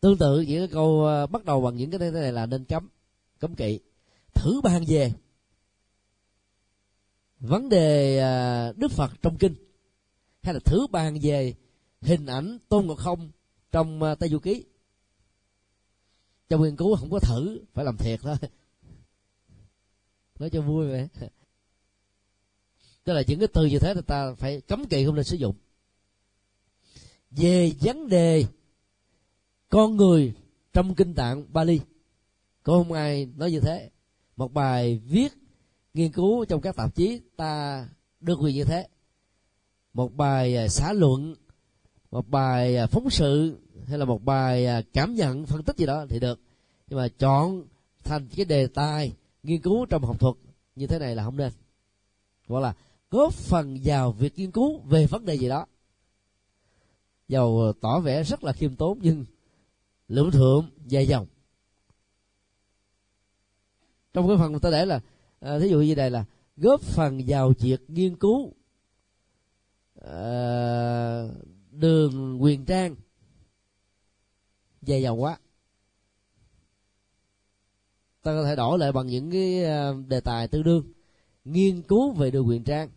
[0.00, 2.64] tương tự những cái câu ờ, bắt đầu bằng những cái thế này là nên
[2.64, 2.88] cấm
[3.38, 3.80] cấm kỵ.
[4.34, 5.12] Thử ban về
[7.40, 9.54] vấn đề ờ, đức phật trong kinh,
[10.42, 11.54] hay là thử bàn về
[12.00, 13.30] hình ảnh tôn ngộ không
[13.72, 14.64] trong ờ, tây du ký.
[16.48, 18.36] Trong nghiên cứu không có thử, phải làm thiệt thôi.
[20.38, 21.08] Nói cho vui vậy.
[23.04, 25.36] Tức là những cái từ như thế thì ta phải cấm kỵ không nên sử
[25.36, 25.54] dụng.
[27.30, 28.44] Về vấn đề
[29.68, 30.34] con người
[30.72, 31.80] trong kinh tạng Bali.
[32.62, 33.90] Có không ai nói như thế?
[34.36, 35.32] Một bài viết,
[35.94, 37.84] nghiên cứu trong các tạp chí ta
[38.20, 38.88] được quyền như thế.
[39.94, 41.34] Một bài à, xã luận,
[42.10, 45.86] một bài à, phóng sự, hay là một bài à, cảm nhận, phân tích gì
[45.86, 46.40] đó thì được.
[46.88, 47.62] Nhưng mà chọn
[48.04, 50.34] thành cái đề tài, nghiên cứu trong học thuật,
[50.76, 51.52] như thế này là không nên.
[52.46, 52.74] Gọi là
[53.10, 55.66] góp phần vào việc nghiên cứu về vấn đề gì đó.
[57.28, 59.24] Dầu tỏ vẻ rất là khiêm tốn, nhưng
[60.08, 61.26] lưỡng thượng dài dòng.
[64.12, 65.00] Trong cái phần người ta để là
[65.40, 66.24] à, thí dụ như đây là
[66.56, 68.52] góp phần vào việc nghiên cứu
[70.02, 71.28] à,
[71.70, 72.96] đường quyền trang
[74.82, 75.38] dài dòng quá.
[78.22, 80.92] Ta có thể đổi lại bằng những cái à, đề tài tương đương
[81.44, 82.90] nghiên cứu về đường quyền trang.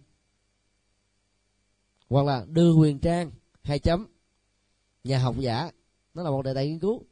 [2.09, 3.31] Hoặc là đường quyền trang
[3.63, 4.07] hai chấm
[5.03, 5.71] nhà học giả
[6.13, 7.03] nó là một đề tài nghiên cứu.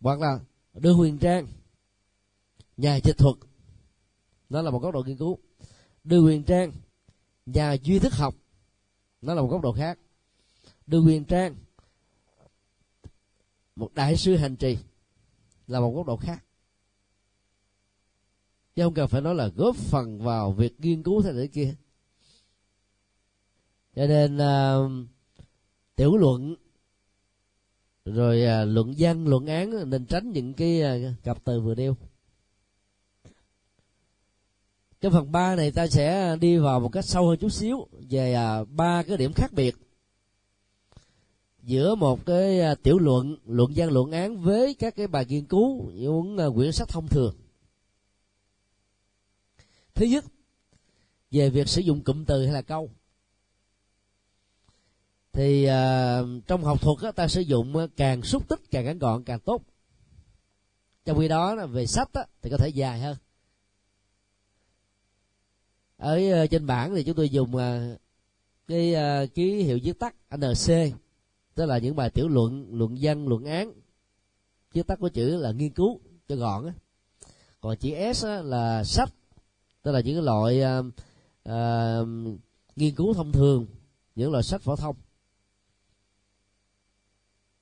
[0.00, 0.40] Hoặc là
[0.74, 1.46] đưa huyền trang
[2.76, 3.36] nhà dịch thuật.
[4.48, 5.38] Nó là một góc độ nghiên cứu.
[6.04, 6.72] Đưa huyền trang
[7.46, 8.34] nhà duy thức học.
[9.22, 9.98] Nó là một góc độ khác.
[10.86, 11.56] Đưa huyền trang
[13.76, 14.78] một đại sư hành trì
[15.66, 16.44] là một góc độ khác.
[18.74, 21.74] Chứ không cần phải nói là góp phần vào việc nghiên cứu thế này kia.
[23.96, 25.08] Cho nên uh,
[25.96, 26.56] tiểu luận
[28.04, 31.96] rồi à, luận văn luận án nên tránh những cái à, cặp từ vừa nêu.
[35.00, 38.34] Trong phần 3 này ta sẽ đi vào một cách sâu hơn chút xíu về
[38.34, 39.76] à, ba cái điểm khác biệt
[41.62, 45.44] giữa một cái à, tiểu luận luận văn luận án với các cái bài nghiên
[45.44, 47.34] cứu những à, quyển sách thông thường.
[49.94, 50.24] Thứ nhất
[51.30, 52.90] về việc sử dụng cụm từ hay là câu
[55.34, 58.98] thì uh, trong học thuật á, ta sử dụng à, càng xúc tích càng ngắn
[58.98, 59.62] gọn càng tốt.
[61.04, 63.16] Trong khi đó về sách á, thì có thể dài hơn.
[65.96, 67.98] Ở uh, trên bảng thì chúng tôi dùng uh,
[68.68, 70.72] cái uh, ký hiệu viết tắt nc
[71.54, 73.72] tức là những bài tiểu luận luận văn luận án.
[74.72, 76.72] Viết tắt của chữ là nghiên cứu cho gọn á.
[77.60, 79.10] Còn chữ s á, là sách
[79.82, 80.86] tức là những loại uh,
[81.48, 82.08] uh,
[82.76, 83.66] nghiên cứu thông thường
[84.14, 84.96] những loại sách phổ thông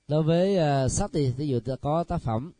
[0.08, 2.52] đối với ờ, uh, sách thì ví dụ ta có tác phẩm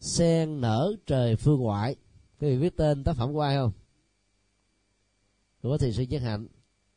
[0.00, 1.96] sen nở trời phương ngoại
[2.40, 3.72] quý vị viết tên tác phẩm của ai không?
[5.62, 6.46] Của thiền sư nhất hạnh.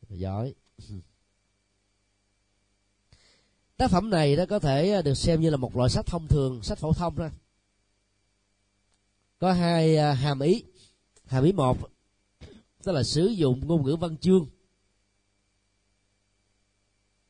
[0.08, 0.54] Giỏi.
[3.76, 6.28] Tác phẩm này nó có thể ờ, được xem như là một loại sách thông
[6.28, 7.30] thường sách phổ thông thôi.
[9.38, 10.64] Có hai uh, hàm ý.
[11.26, 11.90] Hàm ý một
[12.82, 14.46] tức là sử dụng ngôn ngữ văn chương.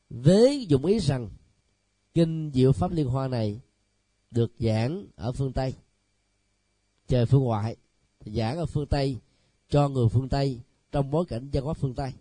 [0.09, 1.29] Với dụng ý rằng
[2.13, 3.59] kinh diệu pháp liên hoa này
[4.31, 5.73] được giảng ở phương tây,
[7.07, 7.75] trời phương ngoại,
[8.25, 9.17] giảng ở phương tây,
[9.69, 10.59] cho người phương tây
[10.91, 12.13] trong bối cảnh văn hóa phương tây.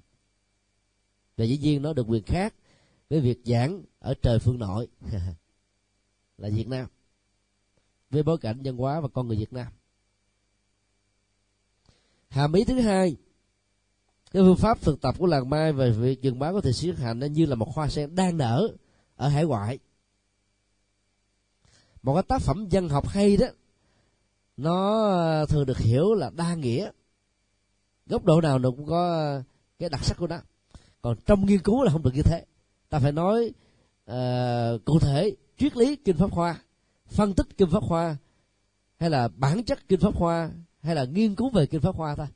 [1.37, 2.55] Và dĩ nhiên nó được quyền khác
[3.11, 4.89] với việc giảng ở trời phương nội,
[6.39, 6.87] là việt nam,
[8.11, 9.67] với bối cảnh văn hóa và con người việt nam.
[12.29, 13.17] Hàm ý thứ hai,
[14.33, 16.97] cái phương pháp thực tập của làng mai về việc dừng báo có thể siết
[16.97, 18.77] hành nó như là một hoa sen đang nở
[19.21, 19.79] ở hải ngoại.
[22.03, 23.47] Một cái tác phẩm văn học hay đó
[24.57, 26.91] nó ờ, thường được hiểu là đa nghĩa.
[28.07, 29.33] Góc độ nào nó cũng có
[29.79, 30.39] cái đặc sắc của nó.
[31.03, 32.45] Còn trong nghiên cứu là không được như thế.
[32.89, 33.53] Ta phải nói
[34.11, 36.63] uh, cụ thể triết lý kinh pháp hoa
[37.07, 38.17] phân tích kinh pháp hoa
[38.99, 40.51] hay là bản chất kinh pháp hoa
[40.83, 42.27] hay là nghiên cứu về kinh pháp hoa thôi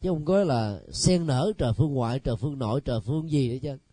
[0.00, 3.48] chứ không có là sen nở trời phương ngoại trời phương nội trời phương gì
[3.50, 3.85] nữa chứ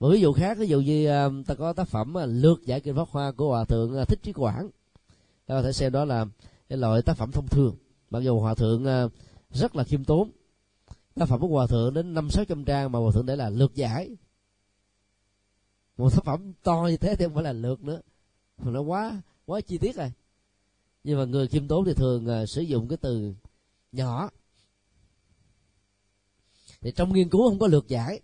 [0.00, 2.80] một ví dụ khác, ví dụ như ờ, ta có tác phẩm ờ, lược giải
[2.80, 4.70] kinh pháp hoa của hòa thượng ờ, thích trí quảng.
[5.46, 6.26] Ta có thể xem đó là
[6.68, 7.76] cái loại tác phẩm thông thường.
[8.10, 9.10] Mặc dù hòa thượng
[9.50, 10.30] rất là khiêm tốn.
[11.14, 13.50] Tác phẩm của hòa thượng đến năm sáu trăm trang mà hòa thượng để là
[13.50, 14.16] lược giải.
[15.96, 18.00] Một tác phẩm to như thế thì không phải là lược nữa.
[18.58, 20.12] Nó quá quá chi tiết rồi.
[21.04, 23.34] Nhưng mà người khiêm tốn thì thường sử dụng cái từ
[23.92, 24.30] nhỏ.
[26.80, 28.20] Thì trong nghiên cứu không có lược giải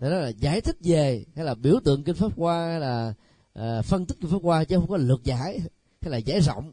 [0.00, 3.14] đó là giải thích về hay là biểu tượng kinh pháp hoa hay là
[3.58, 5.60] uh, phân tích kinh pháp hoa chứ không có lược giải
[6.00, 6.72] hay là giải rộng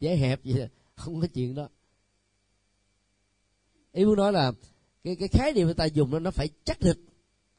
[0.00, 0.54] giải hẹp gì
[0.96, 1.68] không có chuyện đó.
[3.92, 4.52] Ý muốn nói là
[5.04, 6.98] cái cái khái niệm người ta dùng nó nó phải chắc thịt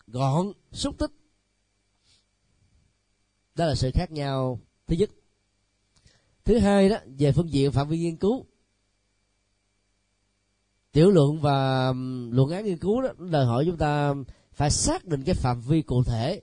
[0.08, 1.12] gọn xúc tích.
[3.56, 4.60] Đó là sự khác nhau.
[4.88, 5.10] Thứ nhất.
[6.44, 8.46] Thứ hai đó về phương diện phạm vi nghiên cứu.
[10.92, 11.94] Tiểu luận và
[12.32, 14.14] luận án nghiên cứu đó đòi hỏi chúng ta
[14.54, 16.42] phải xác định cái phạm vi cụ thể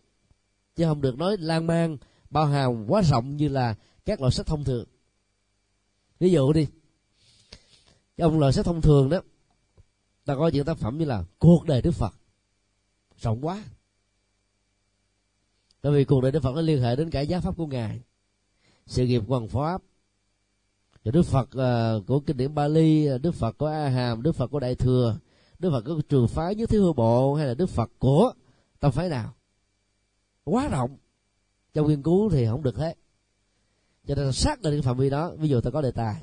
[0.76, 1.96] chứ không được nói lan man
[2.30, 4.84] bao hàm quá rộng như là các loại sách thông thường.
[6.20, 6.66] Ví dụ đi
[8.16, 9.20] trong loại sách thông thường đó
[10.24, 12.14] ta có những tác phẩm như là cuộc đời đức phật.
[13.20, 13.64] Rộng quá.
[15.82, 18.00] Bởi vì cuộc đời đức phật nó liên hệ đến cả giá pháp của ngài
[18.86, 19.82] sự nghiệp hoàng pháp
[21.04, 24.46] rồi đức phật uh, của kinh điển bali đức phật của a hàm đức phật
[24.46, 25.16] của đại thừa
[25.60, 28.32] đức phật của trường phái nhất thiếu hư bộ hay là đức phật của,
[28.80, 29.34] tông phái nào?
[30.44, 30.96] Quá rộng.
[31.74, 32.94] Trong nghiên cứu thì không được thế
[34.06, 36.22] cho nên xác định cái phạm vi đó, ví dụ ta có đề tài.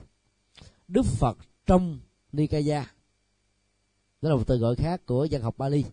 [0.87, 1.99] Đức phật trong
[2.31, 2.85] nikaya.
[4.21, 5.83] Đó là một từ gọi khác của văn học bali.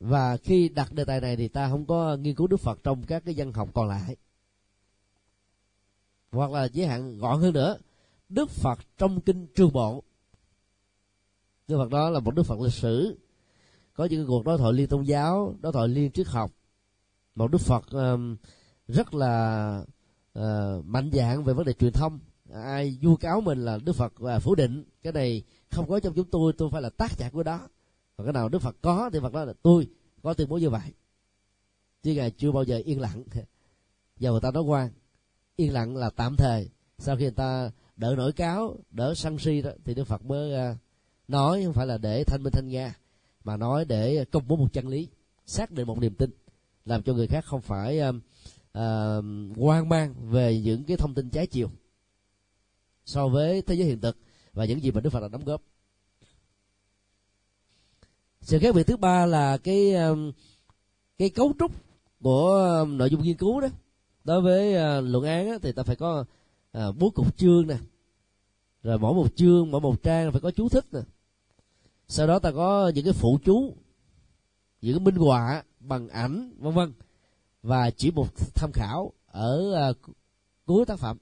[0.00, 3.02] Và khi đặt đề tài này thì ta không có nghiên cứu đức phật trong
[3.02, 4.16] các cái văn học còn lại.
[6.30, 7.76] Hoặc là giới hạn gọn hơn nữa,
[8.28, 10.02] đức phật trong kinh trường bộ
[11.70, 13.18] đức phật đó là một đức phật lịch sử.
[13.94, 16.50] Có những cuộc đối thoại liên tôn giáo đối thoại liên triết học.
[17.34, 18.36] Một đức phật um,
[18.88, 19.84] rất là
[20.38, 22.18] uh, mạnh dạng về vấn đề truyền thông.
[22.52, 26.14] Ai vu cáo mình là đức phật và phủ định cái này không có trong
[26.14, 27.68] chúng tôi tôi phải là tác giả của đó.
[28.16, 29.88] Và cái nào đức phật có thì phật đó là tôi
[30.22, 30.92] có tuyên bố như vậy.
[32.02, 33.24] Chứ ngài chưa bao giờ yên lặng.
[34.18, 34.90] Giờ người ta nói quan
[35.56, 36.70] yên lặng là tạm thời.
[36.98, 40.70] Sau khi người ta đỡ nổi cáo đỡ sân si đó thì đức phật mới
[40.70, 40.76] uh,
[41.30, 42.94] nói không phải là để thanh minh thanh nga
[43.44, 45.08] mà nói để công bố một chân lý
[45.46, 46.30] xác định một niềm tin
[46.84, 48.14] làm cho người khác không phải uh,
[48.78, 49.24] uh,
[49.56, 51.70] hoang mang về những cái thông tin trái chiều
[53.04, 54.16] so với thế giới hiện thực
[54.52, 55.62] và những gì mà đức phật đã đóng góp.
[58.40, 60.32] Sự khác biệt thứ ba là cái um,
[61.18, 61.72] cái cấu trúc
[62.22, 63.68] của nội dung nghiên cứu đó.
[64.24, 66.24] Đối với uh, luận án đó, thì ta phải có
[66.78, 67.76] uh, bố cục chương nè
[68.82, 71.00] rồi mỗi một chương mỗi một trang phải có chú thích nè
[72.10, 73.74] sau đó ta có những cái phụ chú,
[74.80, 76.92] những cái minh họa bằng ảnh, vân vân,
[77.62, 79.92] và chỉ một tham khảo ở à,
[80.66, 81.18] cuối tác phẩm.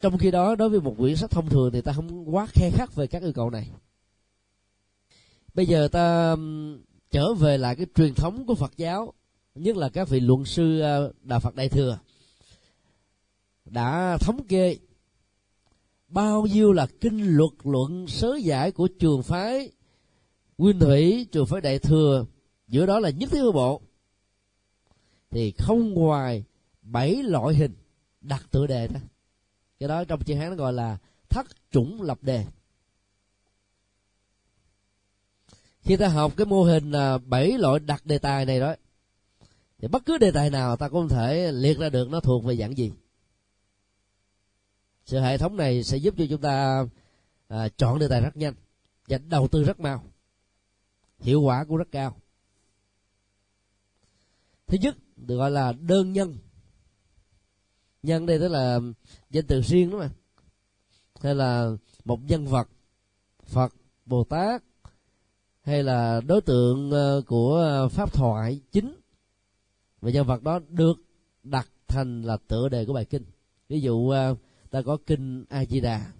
[0.00, 2.70] Trong khi đó, đối với một quyển sách thông thường thì ta không quá khe
[2.74, 3.70] khắc về các yêu cầu này.
[5.54, 6.36] Bây giờ ta
[7.10, 9.12] trở về lại cái truyền thống của phật giáo,
[9.54, 11.98] nhất là các vị luận sư Đà đạo phật đại thừa.
[13.64, 14.76] Đã thống kê
[16.08, 19.70] bao nhiêu là kinh luật luận sớ giải của trường phái
[20.58, 22.26] nguyên thủy, trường phái đại thừa,
[22.68, 23.80] giữa đó là nhất thiết bộ?
[25.30, 26.44] Thì không ngoài
[26.82, 27.74] bảy loại hình
[28.20, 29.00] đặt tựa đề đó
[29.78, 30.98] cái đó trong chữ hán nó gọi là
[31.28, 32.44] thất chủng lập đề.
[35.80, 38.74] Khi ta học cái mô hình là bảy loại đặt đề tài này đó,
[39.78, 42.56] thì bất cứ đề tài nào ta cũng thể liệt ra được nó thuộc về
[42.56, 42.92] dạng gì
[45.08, 46.86] sự hệ thống này sẽ giúp cho chúng ta
[47.48, 48.54] à, chọn đề tài rất nhanh
[49.06, 50.04] và đầu tư rất mau.
[51.18, 52.16] Hiệu quả cũng rất cao.
[54.66, 56.38] Thứ nhất được gọi là đơn nhân.
[58.02, 58.80] Nhân đây tức là
[59.30, 60.10] danh từ riêng đó mà.
[61.20, 61.70] Hay là
[62.04, 62.68] một nhân vật
[63.44, 63.74] phật
[64.06, 64.62] bồ tát
[65.62, 68.94] hay là đối tượng ờ, của pháp thoại chính.
[70.00, 70.96] Và nhân vật đó được
[71.42, 73.24] đặt thành là tựa đề của bài kinh.
[73.68, 74.36] Ví dụ ờ,
[74.70, 76.12] ta có kinh a di đà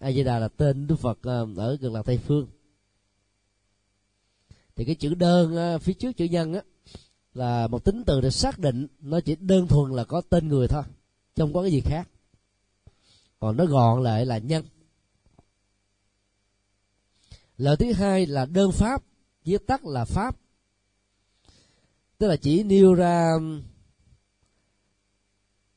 [0.00, 2.46] a di đà là tên đức phật ờ, ở gần là tây phương.
[4.76, 6.62] Thì cái chữ đơn ờ, phía trước chữ nhân á,
[7.34, 10.68] là một tính từ để xác định nó chỉ đơn thuần là có tên người
[10.68, 10.82] thôi
[11.36, 12.08] không có cái gì khác.
[13.38, 14.64] Còn nó gọn lại là nhân.
[17.56, 19.02] Lợi thứ hai là đơn pháp,
[19.44, 20.36] viết tắt là pháp.
[22.18, 23.32] Tức là chỉ nêu ra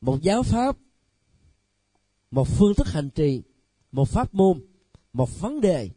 [0.04, 0.78] một giáo pháp
[2.32, 3.42] một phương thức hành trì
[3.92, 4.60] một pháp môn
[5.14, 5.90] một vấn đề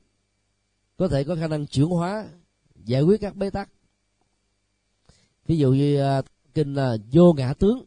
[0.97, 2.29] có thể có khả năng chuyển hóa
[2.85, 3.71] giải quyết các bế tắc.
[5.47, 7.85] Ví dụ như uh, kinh uh, vô ngã tướng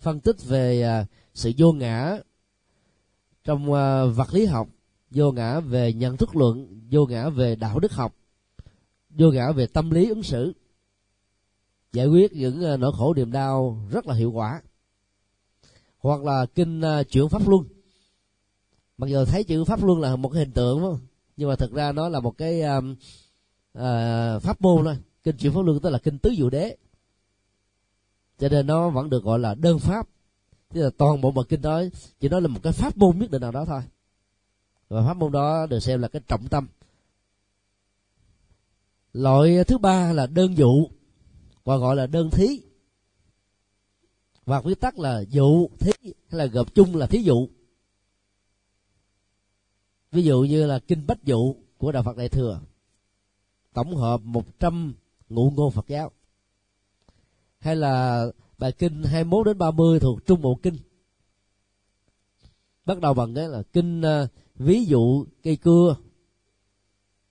[0.00, 2.18] phân tích về uh, sự vô ngã
[3.44, 4.68] trong uh, vật lý học
[5.10, 8.16] vô ngã về nhận thức luận vô ngã về đạo đức học
[9.10, 10.52] vô ngã về tâm lý ứng xử
[11.92, 14.62] giải quyết những uh, nỗi khổ niềm đau rất là hiệu quả
[15.98, 17.64] hoặc là kinh à, uh, chuyển pháp luân.
[18.98, 20.98] Mặc dù thấy chữ pháp luân là một cái hình tượng đó,
[21.36, 22.84] nhưng mà thực ra nó là một cái uh,
[23.78, 24.96] uh, pháp môn thôi.
[25.24, 26.76] Kinh chuyển pháp luân tức là kinh tứ diệu đế.
[28.38, 30.08] Cho nên nó vẫn được gọi là đơn pháp.
[30.72, 31.82] Tức là toàn bộ mật kinh đó
[32.20, 33.82] chỉ nói là một cái pháp môn nhất định nào đó thôi.
[34.88, 36.68] Và pháp môn đó được xem là cái trọng tâm.
[39.12, 40.88] Loại thứ ba là đơn dụ
[41.64, 42.60] và gọi là đơn thí
[44.46, 47.48] và viết tắt là dụ thí hay là gộp chung là thí dụ.
[50.12, 52.60] Ví dụ như là kinh bách dụ của đạo phật đại thừa.
[53.72, 54.94] Tổng hợp 100
[55.28, 56.10] ngụ ngôn Phật giáo.
[57.58, 58.26] Hay là
[58.58, 60.76] bài kinh 21 đến 30 thuộc Trung Bộ Kinh.
[62.84, 65.96] Bắt đầu bằng cái là kinh uh, ví dụ cây cưa.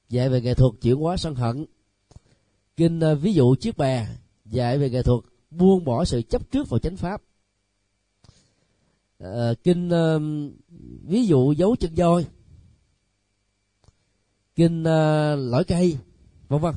[0.09, 1.65] Dạy về nghệ thuật chuyển hóa sân hận.
[2.77, 4.07] Kinh uh, ví dụ chiếc bè.
[4.45, 5.19] Dạy về nghệ thuật
[5.51, 7.21] buông bỏ sự chấp trước vào chánh pháp.
[9.19, 10.17] À, kinh à,
[11.03, 12.25] ví dụ dấu chân voi
[14.55, 15.97] kinh à, lõi cây
[16.47, 16.75] vân vân.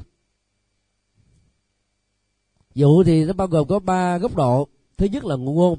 [2.75, 4.69] Dụ thì nó bao gồm có ba góc độ.
[4.97, 5.79] Thứ nhất là ngụ ngôn.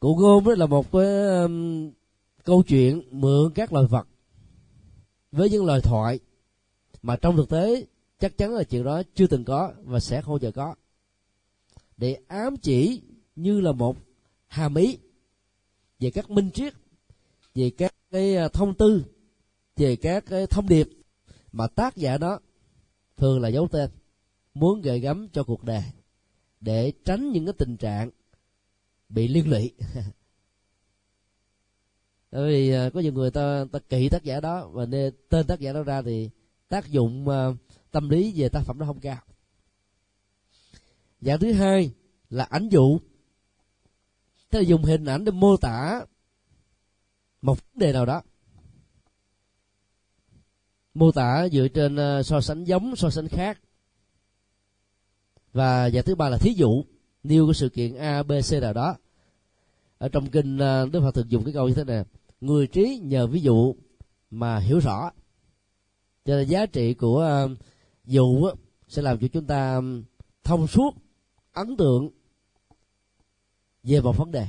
[0.00, 1.90] Cụ ngôn đó là một cái um,
[2.44, 4.08] câu chuyện mượn các loài vật
[5.32, 6.18] với những lời thoại
[7.02, 7.86] mà trong thực tế
[8.18, 10.74] chắc chắn là chuyện đó chưa từng có và sẽ không bao giờ có.
[11.96, 13.02] Để ám chỉ
[13.36, 13.96] như là một
[14.46, 14.98] hàm ý
[15.98, 16.74] về các minh triết,
[17.54, 19.04] về các cái à, thông tư,
[19.76, 20.88] về các cái thông điệp
[21.52, 22.40] mà tác giả đó
[23.16, 23.90] thường là dấu tên,
[24.54, 25.82] muốn gợi gắm cho cuộc đời
[26.60, 28.10] để tránh những cái tình trạng
[29.08, 29.72] bị liên lụy.
[32.30, 35.46] Bởi vì à, có nhiều người ta ta kỵ tác giả đó và nên tên
[35.46, 36.30] tác giả đó ra thì
[36.68, 37.54] tác dụng ờ,
[37.90, 39.18] tâm lý về tác phẩm nó không cao.
[41.20, 41.92] Dạng thứ hai
[42.30, 42.98] là ảnh dụ.
[44.50, 46.00] Tức là dùng hình ảnh để mô tả
[47.42, 48.22] một vấn đề nào đó.
[50.94, 53.60] Mô tả dựa trên ờ, so sánh giống, so sánh khác.
[55.52, 56.84] Và dạng thứ ba là thí dụ,
[57.22, 58.96] nêu cái sự kiện a, b, c nào đó.
[59.98, 62.04] Ở trong kinh ờ, đức phật thường dùng cái câu như thế này,
[62.40, 63.74] người trí nhờ ví dụ
[64.30, 65.10] mà hiểu rõ
[66.28, 67.48] cho nên giá trị của ờ,
[68.04, 68.50] dụ
[68.88, 69.80] sẽ làm cho chúng ta
[70.44, 70.94] thông suốt,
[71.52, 72.10] ấn tượng
[73.82, 74.46] về một vấn đề.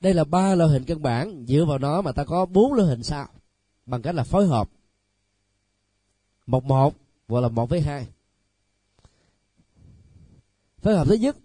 [0.00, 2.88] Đây là ba loại hình căn bản, dựa vào nó mà ta có bốn loại
[2.88, 3.28] hình sau,
[3.86, 4.70] bằng cách là phối hợp.
[6.46, 6.94] Một một
[7.28, 8.06] gọi là một với hai.
[10.78, 11.36] Phối hợp thứ nhất,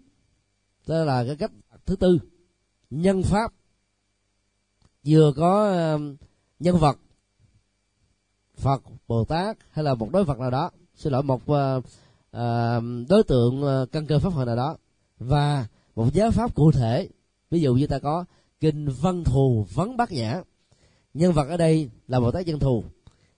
[0.86, 1.52] đó là cái cách
[1.86, 2.18] thứ tư,
[2.90, 3.52] nhân pháp.
[5.04, 5.72] Vừa có
[6.58, 6.98] nhân vật
[8.62, 11.84] phật bồ tát hay là một đối vật nào đó xin lỗi một uh,
[12.36, 14.76] uh, đối tượng uh, căn cơ pháp hội nào đó.
[15.18, 17.08] Và một giáo pháp cụ thể
[17.50, 18.24] ví dụ như ta có
[18.60, 20.42] kinh văn thù vấn bát nhã.
[21.14, 22.84] Nhân vật ở đây là bồ tát dân thù.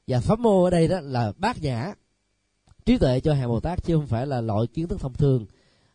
[0.06, 1.94] Và pháp môn ở đây đó là bát nhã.
[2.84, 5.46] Trí tuệ cho hàng bồ tát chứ không phải là loại kiến thức thông thường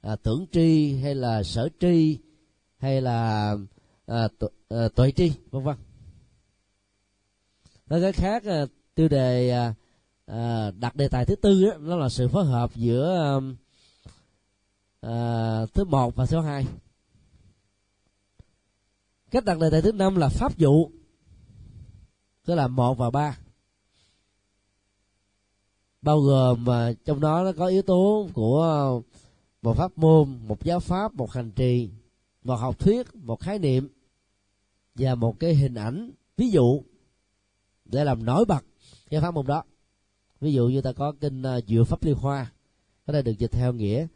[0.01, 2.17] à, tưởng tri hay là sở tri
[2.77, 3.55] hay là
[4.05, 5.75] à, tu, à, tuệ tri vân vân.
[7.87, 8.65] Nói cái khác à,
[8.95, 9.73] tiêu đề à,
[10.25, 13.33] à, đặt đề tài thứ tư đó, đó là sự phối hợp giữa à,
[15.01, 16.67] à, thứ một và số hai.
[19.31, 20.89] Cách đặt đề tài thứ năm là pháp dụ
[22.45, 23.37] tức là một và ba.
[26.01, 29.01] Bao gồm mà trong đó nó có yếu tố của
[29.61, 31.89] một pháp môn một giáo pháp một hành trì
[32.43, 33.89] một học thuyết một khái niệm
[34.95, 36.81] và một cái hình ảnh ví dụ
[37.85, 38.65] để làm nổi bật
[39.09, 39.63] cái pháp môn đó.
[40.41, 42.51] Ví dụ như ta có kinh ờ, dựa pháp liên hoa.
[43.05, 44.07] Ở đây được dịch theo nghĩa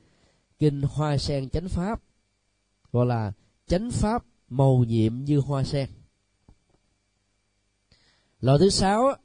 [0.60, 2.02] kinh hoa sen chánh pháp
[2.92, 3.32] gọi là
[3.68, 5.90] chánh pháp màu nhiệm như hoa sen.
[8.40, 9.16] Loại thứ sáu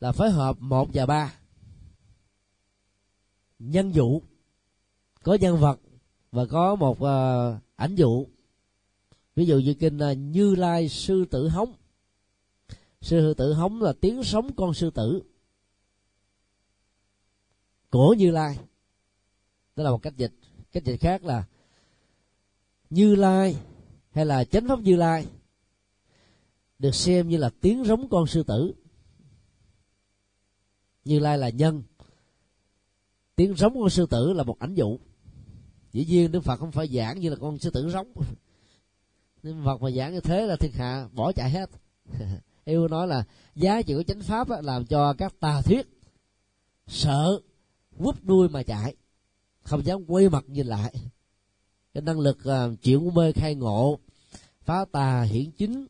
[0.00, 1.34] là phối hợp một và ba.
[3.58, 4.22] Nhân dụ
[5.22, 5.80] có nhân vật
[6.32, 8.26] và có một uh, ảnh dụ
[9.34, 11.72] ví dụ như kinh uh, như lai sư tử hống
[13.00, 15.22] sư tử hống là tiếng sống con sư tử.
[17.90, 18.58] Của như lai.
[19.76, 20.32] Đó là một cách dịch.
[20.72, 21.44] Cách dịch khác là
[22.90, 23.56] như lai
[24.10, 25.26] hay là chánh pháp như lai
[26.78, 28.72] được xem như là tiếng rống con sư tử.
[31.04, 31.82] Như lai là nhân.
[33.36, 34.98] Tiếng rống con sư tử là một ảnh dụ.
[35.92, 38.08] Dĩ nhiên đức phật không phải giảng như là con sư tử rống
[39.42, 41.70] nhưng phật mà giảng như thế là thiên hạ bỏ chạy hết.
[42.64, 45.88] yêu nói là giá trị của chánh pháp á, làm cho các tà thuyết
[46.86, 47.40] sợ
[47.96, 48.94] vút đuôi mà chạy
[49.62, 50.94] không dám quay mặt nhìn lại.
[51.94, 53.98] Cái năng lực uh, chuyển mê khai ngộ
[54.60, 55.86] phá tà hiển chính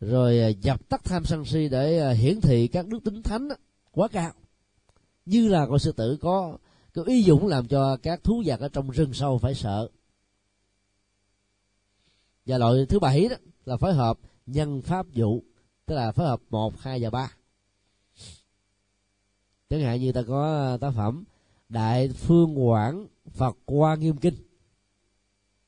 [0.00, 3.48] rồi uh, dập tắt tham sân si để uh, hiển thị các đức tính thánh
[3.48, 3.56] á,
[3.90, 4.32] quá cao.
[5.26, 6.58] Như là con sư tử có
[6.94, 9.88] cái ý dũng làm cho các thú vật ở trong rừng sâu phải sợ.
[12.46, 15.40] Và loại thứ bảy đó là phối hợp nhân pháp dụ
[15.86, 17.36] tức là phối hợp một hai và ba.
[19.68, 21.24] Chẳng hạn như ta có ờ, tác phẩm
[21.68, 24.34] đại phương quảng phật qua nghiêm kinh.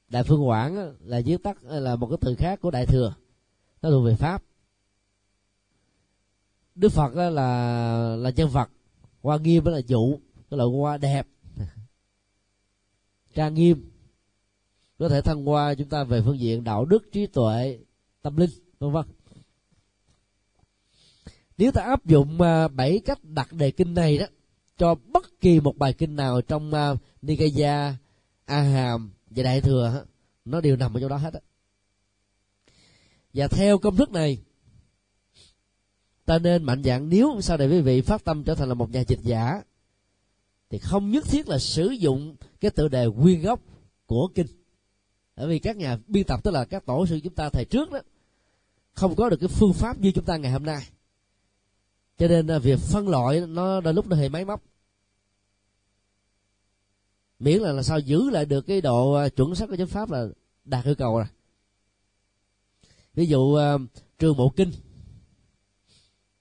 [0.09, 3.14] Đại phương quảng là viết tắt ờ, là một cái từ khác của đại thừa.
[3.83, 4.43] Nó thuộc về pháp.
[6.75, 7.31] Đức phật là
[8.17, 8.71] là chân Phật,
[9.23, 10.19] hoa nghiêm đó là dụ
[10.51, 11.27] cái loại hoa đẹp.
[13.35, 13.91] Trang nghiêm.
[14.99, 17.79] Có thể thăng hoa chúng ta về phương diện đạo đức trí tuệ
[18.23, 19.05] tâm linh vân vân
[21.59, 24.27] nếu ta áp dụng à, bảy cách đặt đề kinh này đó
[24.79, 27.95] cho bất kỳ một bài kinh nào trong à, uh, Nikaya,
[28.45, 30.05] A Hàm và Đại thừa
[30.45, 31.41] nó đều nằm ở chỗ đó hết á.
[33.35, 34.39] Và theo công thức này
[36.25, 38.91] ta nên mạnh dạng nếu sau này quý vị phát tâm trở thành là một
[38.91, 39.63] nhà dịch giả
[40.71, 43.61] thì không nhất thiết là sử dụng cái tựa đề nguyên gốc
[44.07, 44.47] của kinh
[45.37, 47.91] bởi vì các nhà biên tập tức là các tổ sư chúng ta thời trước
[47.91, 47.99] đó
[48.93, 50.83] không có được cái phương pháp như chúng ta ngày hôm nay
[52.19, 54.62] cho nên à, việc phân loại nó đôi lúc nó hơi máy móc.
[57.39, 60.11] Miễn là, là sao giữ lại được cái độ à, chuẩn xác của chánh pháp
[60.11, 60.29] là
[60.64, 61.27] đạt yêu cầu rồi.
[63.14, 63.79] Ví dụ à,
[64.19, 64.73] trường bộ kinh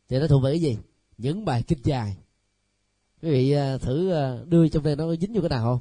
[0.09, 0.77] thì nó thuộc về cái gì?
[1.17, 2.17] Những bài kinh dài.
[3.21, 4.11] Quý vị thử
[4.45, 5.79] đưa trong đây nó dính vô cái nào không?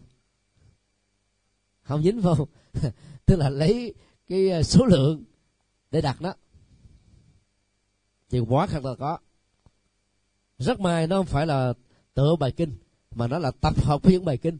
[1.83, 2.35] Không dính vô.
[3.27, 3.95] Tức là lấy
[4.29, 5.25] cái số lượng
[5.91, 6.35] để đặt nó.
[8.31, 9.19] Thì quá khăn là có
[10.59, 11.73] rất may nó không phải là
[12.15, 12.77] tựa bài kinh
[13.15, 14.59] mà nó là tập hợp với những bài kinh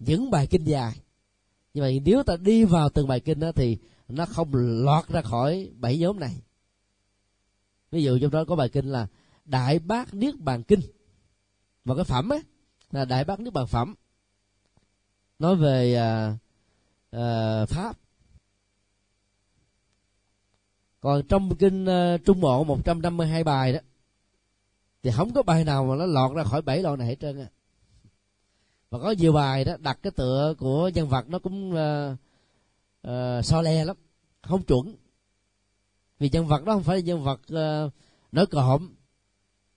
[0.00, 1.00] những bài kinh dài.
[1.74, 3.78] Nhưng mà nếu ta đi vào từng bài kinh đó thì
[4.08, 6.36] nó không lọt ra khỏi bảy nhóm này.
[7.90, 9.06] Ví dụ trong đó có bài kinh là
[9.44, 10.80] đại bác niết bàn kinh.
[11.84, 12.42] Và cái phẩm ấy
[12.90, 13.94] là đại bác niết bàn phẩm.
[15.38, 16.36] Nói về à,
[17.10, 17.96] à, pháp.
[21.00, 23.78] Còn trong kinh uh, trung bộ 152 bài đó
[25.02, 27.40] thì không có bài nào mà nó lọt ra khỏi bảy loại này hết trơn
[27.40, 27.46] á.
[28.90, 32.18] Và có nhiều bài đó đặt cái tựa của nhân vật nó cũng uh,
[33.08, 33.96] uh, so le lắm
[34.42, 34.96] không chuẩn.
[36.18, 37.92] Vì nhân vật đó không phải là nhân vật uh,
[38.32, 38.88] nổi cộm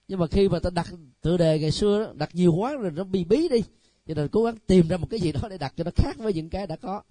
[0.08, 0.88] nhưng mà khi mà ta đặt
[1.22, 3.64] tựa đề ngày xưa đó, đặt nhiều quá rồi nó bị bí đi.
[4.08, 6.18] Cho nên cố gắng tìm ra một cái gì đó để đặt cho nó khác
[6.18, 7.02] với những cái đã có.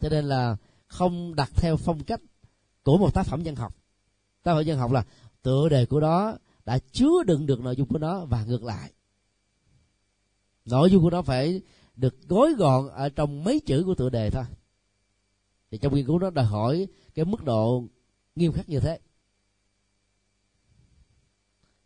[0.00, 0.56] Cho nên là
[0.86, 2.20] không đặt theo phong cách
[2.82, 3.74] của một tác phẩm văn học.
[4.42, 5.04] Tác phẩm văn học là
[5.42, 6.36] tựa đề của đó
[6.66, 8.92] đã chứa đựng được nội dung của nó và ngược lại.
[10.64, 11.62] Nội dung của nó phải
[11.96, 14.44] được gói gọn ở trong mấy chữ của tựa đề thôi.
[15.70, 17.84] Thì trong nghiên cứu nó đòi hỏi cái mức độ
[18.36, 18.98] nghiêm khắc như thế.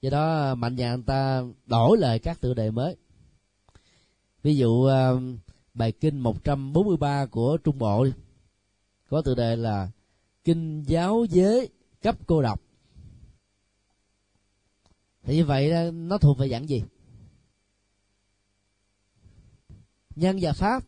[0.01, 2.97] Do đó, mạnh dạn ta đổi lời các tựa đề mới.
[4.43, 5.21] Ví dụ ờ,
[5.75, 8.07] bài kinh 143 của Trung Bộ
[9.09, 9.91] có tựa đề là
[10.45, 11.69] kinh giáo giới
[12.03, 12.70] cấp cô độc
[15.23, 16.83] thì như vậy nó thuộc về dạng gì?
[20.17, 20.85] Nhân và pháp.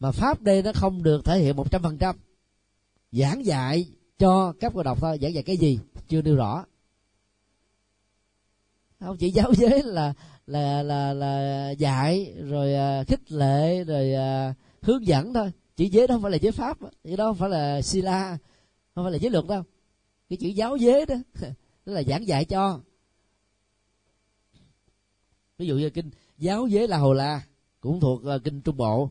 [0.00, 2.16] Mà pháp đây nó không được thể hiện một trăm phần trăm.
[3.12, 3.86] Giảng dạy
[4.18, 5.18] cho các cô độc thôi.
[5.22, 5.78] Giảng dạy cái gì?
[6.08, 6.64] Chưa nêu rõ.
[9.00, 10.12] Không chỉ giáo giới là
[10.46, 15.52] là là là dạy, rồi à, khích lệ, rồi à, hướng dẫn thôi.
[15.76, 16.78] Chữ giới đó không phải là giới pháp.
[17.04, 18.38] Cái đó không phải là sila,
[18.94, 19.62] không phải là giới luật đâu.
[20.28, 21.14] Cái chữ giáo giới đó
[21.90, 22.80] tức là giảng dạy cho.
[25.58, 27.42] Ví dụ như kinh giáo giới la hồ la
[27.80, 29.10] cũng thuộc uh, kinh trung bộ.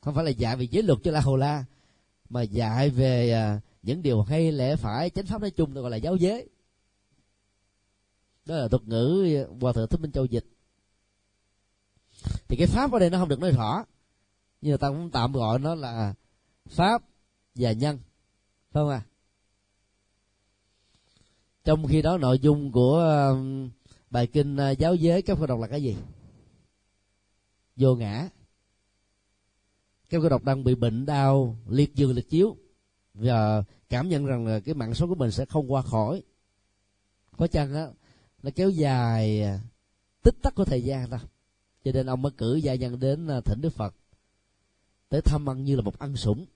[0.00, 1.64] Không phải là dạy về giới luật cho la hồ la
[2.28, 5.96] mà dạy về uh, những điều hay lẽ phải chánh pháp nói chung gọi là
[5.96, 6.48] giáo giới
[8.44, 10.46] đó là thuật ngữ hòa thượng thích minh châu dịch.
[12.48, 13.84] Thì cái pháp ở đây nó không được nói rõ
[14.60, 16.14] nhưng mà ta cũng tạm gọi nó là
[16.66, 17.02] pháp
[17.54, 17.98] và nhân.
[18.70, 19.02] Phải không à
[21.64, 22.98] trong khi đó nội dung của
[23.30, 23.70] um,
[24.10, 25.96] bài kinh uh, giáo giới các cô đọc là cái gì?
[27.76, 28.28] Vô ngã.
[30.10, 32.56] Các cô đọc đang bị bệnh đau liệt giường liệt chiếu.
[33.14, 36.22] Và cảm nhận rằng là cái mạng số của mình sẽ không qua khỏi.
[37.36, 37.86] Có chăng á
[38.42, 39.60] nó kéo dài à,
[40.22, 41.18] tích tắc của thời gian thôi
[41.84, 43.94] cho nên ông mới cử gia nhân đến à, thỉnh đức phật
[45.08, 46.46] tới thăm ăn như là một ăn sủng.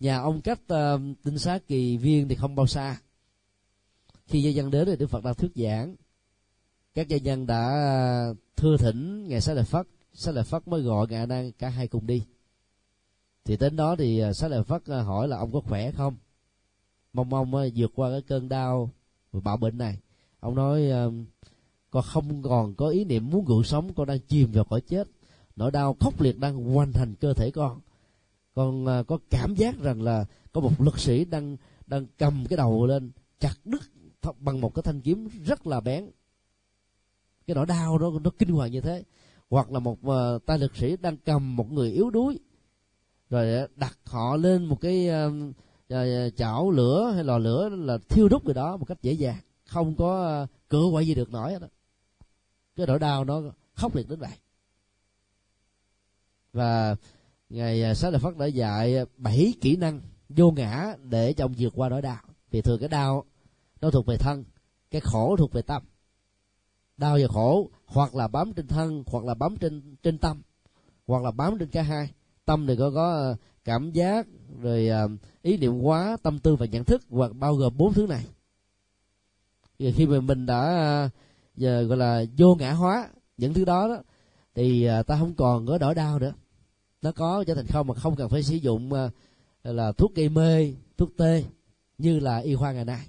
[0.00, 3.00] Nhà ông cách uh, tinh xá kỳ viên thì không bao xa
[4.26, 5.96] khi gia nhân đến thì đức phật đang thuyết giảng.
[6.94, 9.86] Các gia nhân đã à, thưa thỉnh ngài xá lợi phất.
[10.12, 12.22] Xá lợi phất mới gọi ngài đang cả hai cùng đi.
[13.44, 16.16] Thì đến đó thì à, xá lợi phất à, hỏi là ông có khỏe không?
[17.12, 18.90] Mong mong vượt qua cái cơn đau
[19.32, 19.98] và bạo bệnh này.
[20.40, 20.90] Ông nói
[21.90, 25.08] con không còn có ý niệm muốn gượng sống, con đang chìm vào cõi chết.
[25.56, 27.80] Nỗi đau khốc liệt đang hoành thành cơ thể con.
[28.54, 31.56] Con có cảm giác rằng là có một lực sĩ đang
[31.86, 33.10] đang cầm cái đầu lên,
[33.40, 33.82] chặt đứt
[34.38, 36.10] bằng một cái thanh kiếm rất là bén.
[37.46, 39.02] Cái nỗi đau đó nó kinh hoàng như thế.
[39.50, 42.38] Hoặc là một uh, tay lực sĩ đang cầm một người yếu đuối
[43.30, 48.28] rồi ờ, đặt họ lên một cái uh, chảo lửa hay lò lửa là thiêu
[48.28, 51.52] đốt người đó một cách dễ dàng không có uh, cửa quậy gì được nổi
[51.60, 51.66] đó.
[52.76, 53.42] Cái nỗi đau nó
[53.74, 54.30] khốc liệt đến vậy.
[56.52, 56.96] Và
[57.48, 61.72] ngài xá lợi phát đã dạy bảy kỹ năng vô ngã để cho ông vượt
[61.76, 62.18] qua nỗi đau.
[62.50, 63.24] Vì thường cái đau
[63.84, 64.44] nó thuộc về thân.
[64.90, 65.82] Cái khổ thuộc về tâm.
[66.96, 70.42] Đau và khổ, hoặc là bám trên thân, hoặc là bám trên trên tâm,
[71.06, 72.10] hoặc là bám trên cả hai.
[72.44, 74.26] Tâm thì có có ờ, cảm giác,
[74.60, 75.08] rồi ờ,
[75.42, 78.26] ý niệm quá tâm tư và nhận thức, hoặc bao gồm bốn thứ này.
[79.78, 81.08] Và khi mà mình đã ờ,
[81.56, 84.02] giờ, gọi là, vô ngã hóa những thứ đó đó,
[84.54, 86.32] thì ta không còn có nỗi đau nữa.
[87.02, 88.92] Nó có trở thành không, mà không cần phải sử dụng
[89.62, 91.44] là thuốc gây mê, thuốc tê,
[91.98, 93.06] như là y khoa ngày nay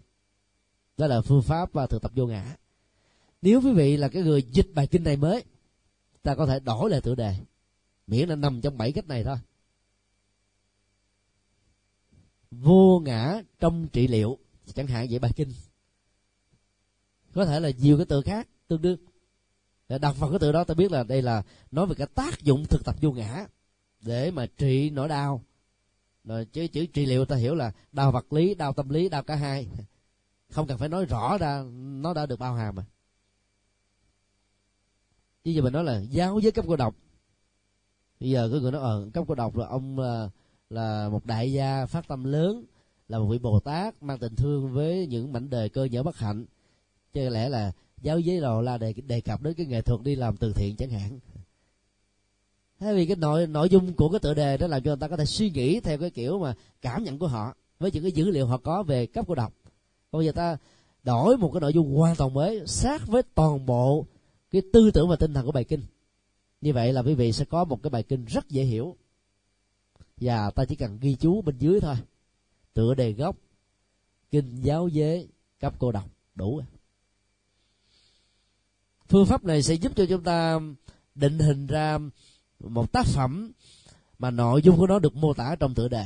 [0.97, 2.55] đó là phương pháp và thực tập vô ngã.
[3.41, 5.43] Nếu quý vị là cái người dịch bài kinh này mới,
[6.23, 7.35] ta có thể đổi lại tựa đề.
[8.07, 9.37] Miễn là nằm trong bảy cách này thôi.
[12.51, 14.37] Vô ngã trong trị liệu,
[14.73, 15.53] chẳng hạn vậy bài kinh.
[17.33, 18.97] Có thể là nhiều cái từ khác, tương đương.
[19.89, 22.41] Để đọc vào cái từ đó, ta biết là đây là nói về cái tác
[22.41, 23.47] dụng thực tập vô ngã.
[24.01, 25.41] Để mà trị nỗi đau.
[26.23, 29.23] Rồi chứ chữ trị liệu, ta hiểu là đau vật lý, đau tâm lý, đau
[29.23, 29.67] cả hai
[30.51, 32.85] không cần phải nói rõ ra nó đã được bao hàm mà
[35.45, 36.95] chứ giờ mình nói là giáo với cấp cô độc.
[38.19, 40.29] Bây giờ có người nói ờ cấp cô độc là ông là,
[40.69, 42.65] là một đại gia phát tâm lớn
[43.09, 46.17] là một vị bồ tát mang tình thương với những mảnh đời cơ nhở bất
[46.17, 46.45] hạnh.
[47.13, 47.71] Chứ lẽ là
[48.01, 50.75] giáo giới đồ là đề đề cập đến cái nghệ thuật đi làm từ thiện
[50.75, 51.19] chẳng hạn.
[52.79, 55.07] Thế vì cái nội nội dung của cái tựa đề đó làm cho người ta
[55.07, 58.11] có thể suy nghĩ theo cái kiểu mà cảm nhận của họ với những cái
[58.11, 59.53] dữ liệu họ có về cấp cô độc
[60.11, 60.57] còn bây giờ ta
[61.03, 64.05] đổi một cái nội dung hoàn toàn mới, sát với toàn bộ
[64.51, 65.81] cái tư tưởng và tinh thần của bài kinh.
[66.61, 68.95] Như vậy là quý vị sẽ có một cái bài kinh rất dễ hiểu.
[70.17, 71.95] Và ta chỉ cần ghi chú bên dưới thôi.
[72.73, 73.37] Tựa đề gốc,
[74.31, 75.27] kinh giáo giới
[75.59, 76.65] cấp cô đọc đủ rồi.
[79.07, 80.59] Phương pháp này sẽ giúp cho chúng ta
[81.15, 81.99] định hình ra
[82.59, 83.51] một tác phẩm
[84.19, 86.05] mà nội dung của nó được mô tả trong tựa đề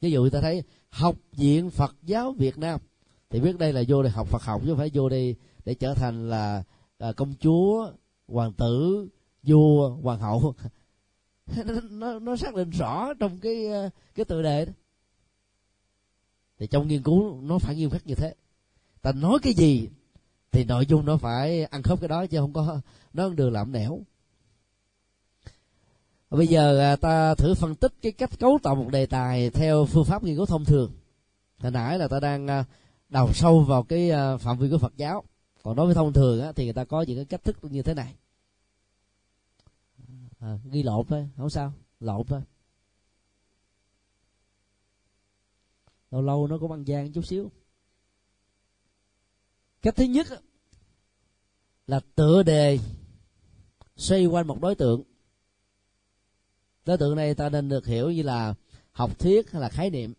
[0.00, 2.80] ví dụ ta thấy học viện phật giáo việt nam
[3.30, 5.74] thì biết đây là vô đây học phật học chứ không phải vô đây để
[5.74, 6.62] trở thành là,
[6.98, 7.92] à, công chúa
[8.28, 9.08] hoàng tử
[9.42, 10.54] vua hoàng hậu.
[11.90, 14.72] Nó, nó, xác định rõ trong cái à, cái tựa đề đó.
[16.58, 18.34] Thì trong nghiên cứu nó phải nghiêm khắc như thế.
[19.02, 19.88] Ta nói cái gì
[20.52, 22.80] thì nội dung nó phải ăn khớp cái đó chứ không có
[23.12, 24.00] nó đường làm nẻo
[26.36, 29.84] bây giờ à, ta thử phân tích cái cách cấu tạo một đề tài theo
[29.84, 30.92] phương pháp nghiên cứu thông thường.
[31.58, 32.64] Hồi nãy là ta đang à,
[33.08, 35.24] đào sâu vào cái à, phạm vi của phật giáo.
[35.62, 37.82] Còn đối với thông thường á, thì người ta có những cái cách thức như
[37.82, 38.14] thế này.
[40.38, 42.42] À, ghi lộn thôi không sao lộn thôi.
[46.10, 47.50] Lâu lâu nó cũng ăn gian chút xíu.
[49.82, 50.26] Cách thứ nhất
[51.86, 52.78] là tựa đề
[53.96, 55.02] xoay quanh một đối tượng
[56.84, 58.54] đối tượng này ta nên được hiểu như là
[58.92, 60.14] học thuyết hay là khái niệm.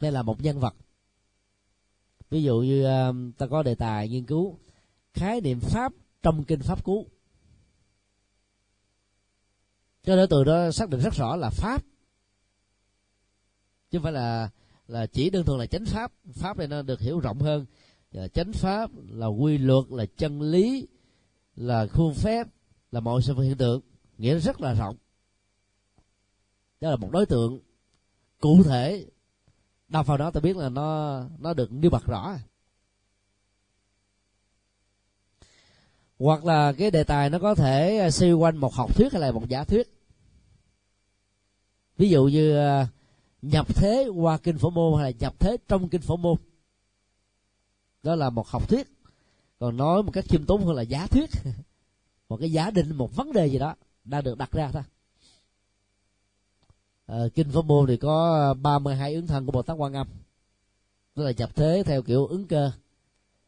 [0.00, 0.74] Đây là một nhân vật.
[2.30, 4.58] Ví dụ như ờ, ta có đề tài nghiên cứu
[5.14, 5.92] khái niệm pháp
[6.22, 7.06] trong kinh pháp cú.
[10.04, 11.84] Cho đối tượng đó xác định rất rõ là pháp,
[13.90, 14.50] chứ không phải là
[14.88, 16.12] là chỉ đơn thuần là chánh pháp.
[16.32, 17.66] Pháp này nó được hiểu rộng hơn.
[18.12, 20.86] Ờ, chánh pháp là quy luật, là chân lý,
[21.56, 22.46] là khuôn phép
[22.92, 23.80] là mọi sự hiện tượng
[24.18, 24.96] nghĩa rất là rộng.
[26.80, 27.60] Đó là một đối tượng
[28.40, 29.06] cụ thể.
[29.88, 32.36] Đọc vào đó ta biết là nó nó được nêu bật rõ.
[36.18, 39.32] Hoặc là cái đề tài nó có thể xoay quanh một học thuyết hay là
[39.32, 39.92] một giả thuyết.
[41.96, 42.88] Ví dụ như à,
[43.42, 46.36] nhập thế qua kinh phổ môn hay là nhập thế trong kinh phổ môn.
[48.02, 48.86] Đó là một học thuyết.
[49.58, 51.30] Còn nói một cách khiêm tốn hơn là giả thuyết.
[52.28, 53.74] một cái giả định một vấn đề gì đó
[54.04, 54.82] đang được đặt ra thôi.
[57.06, 60.06] À, kinh pháp môn thì có 32 ứng thân của bồ tát quan âm.
[61.14, 62.70] Tức là nhập thế theo kiểu ứng cơ.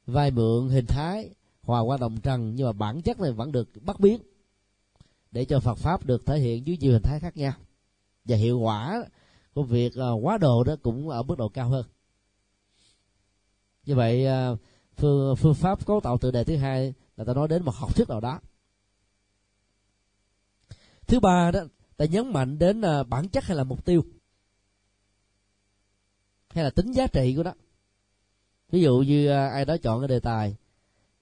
[0.06, 1.30] Vai mượn hình thái
[1.62, 4.20] hòa qua đồng trần nhưng mà bản chất này vẫn được bắt biến
[5.30, 7.52] để cho Phật pháp được thể hiện dưới nhiều hình thái khác nhau.
[8.24, 9.04] Và hiệu quả
[9.54, 11.86] của việc ờ, quá độ đó cũng ở mức độ cao hơn.
[13.86, 14.56] Như vậy ờ,
[14.96, 17.96] phương phương pháp cấu tạo tự đề thứ hai là ta nói đến một học
[17.96, 18.40] thuyết nào đó
[21.08, 21.60] thứ ba đó,
[21.96, 24.04] ta nhấn mạnh đến à, bản chất hay là mục tiêu?
[26.48, 27.52] Hay là tính giá trị của nó?
[28.70, 30.56] Ví dụ như à, ai đó chọn cái đề tài,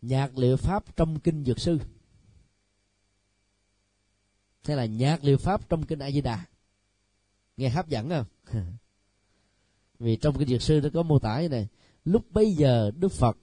[0.02, 1.78] nhạc liệu pháp trong kinh dược sư.
[4.64, 6.44] Hay là, nhạc liệu pháp trong kinh a di đà
[7.56, 8.24] nghe hấp dẫn không?
[9.98, 11.68] Vì trong kinh dược sư nó có mô tả như này,
[12.04, 13.36] lúc bây giờ đức phật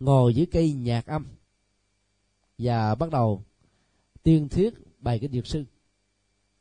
[0.00, 1.26] ngồi dưới cây nhạc âm
[2.58, 3.44] và bắt đầu
[4.22, 5.64] tuyên thuyết bài kinh dược sư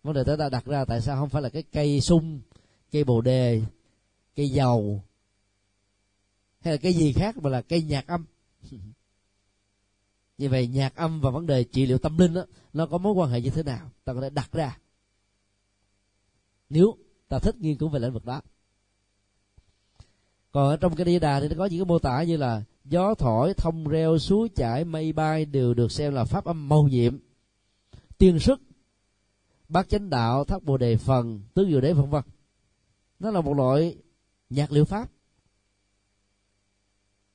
[0.04, 2.42] vấn đề ta đặt ra tại sao không phải là cái cây sung
[2.92, 3.62] cây bồ đề
[4.36, 5.04] cây dầu
[6.62, 8.26] hay là cái gì khác mà là cây nhạc âm?
[10.38, 13.14] Như vậy nhạc âm và vấn đề trị liệu tâm linh đó, nó có mối
[13.14, 13.92] quan hệ như thế nào?
[14.04, 14.78] Ta có thể đặt ra.
[16.70, 16.98] Nếu
[17.28, 18.42] ta thích nghiên cứu về lĩnh vực đó.
[20.52, 22.64] Còn ở trong cái đi đà thì nó có những cái mô tả như là
[22.86, 26.84] gió thổi thông reo suối chảy mây bay đều được xem là pháp âm màu
[26.84, 27.18] nhiệm.
[28.18, 28.62] Tiên sức
[29.70, 32.24] bát chánh đạo, thất bồ đề phần, tứ diệu đế, vân vân.
[33.20, 33.98] Nó là một loại
[34.50, 35.10] nhạc liệu pháp.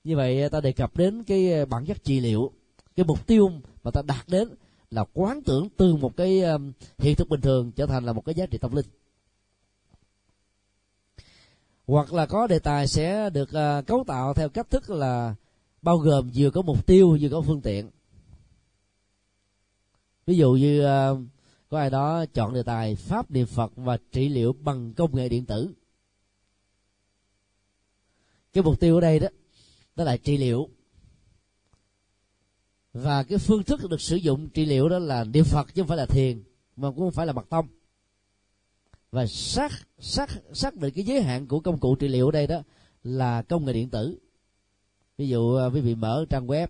[0.05, 2.53] Như vậy, ta đề cập đến cái ờ, bản chất trị liệu.
[2.97, 3.51] Cái mục tiêu
[3.83, 4.49] mà ta đạt đến
[4.91, 6.59] là quán tưởng từ một cái ờ,
[6.99, 8.87] hiện thực bình thường trở thành là một cái giá trị tâm linh.
[11.87, 15.35] Hoặc là có đề tài sẽ được ờ, cấu tạo theo cách thức là
[15.83, 17.91] bao gồm vừa có mục tiêu, vừa có phương tiện.
[20.27, 20.87] Ví dụ như
[21.75, 25.29] có ai đó chọn đề tài pháp, niệm phật và trị liệu bằng công nghệ
[25.29, 25.75] điện tử.
[28.53, 29.29] Cái mục tiêu ở đây đó
[29.97, 30.69] đó là trị liệu.
[32.93, 35.89] Và cái phương thức được sử dụng trị liệu đó là niệm phật chứ không
[35.89, 36.43] phải là thiền,
[36.77, 37.67] mà cũng không phải là mật tông.
[39.11, 42.47] Và xác xác xác định cái giới hạn của công cụ trị liệu ở đây
[42.47, 42.63] đó
[43.05, 44.19] là công nghệ điện tử.
[45.19, 46.67] Ví dụ à, quý vị mở trang web,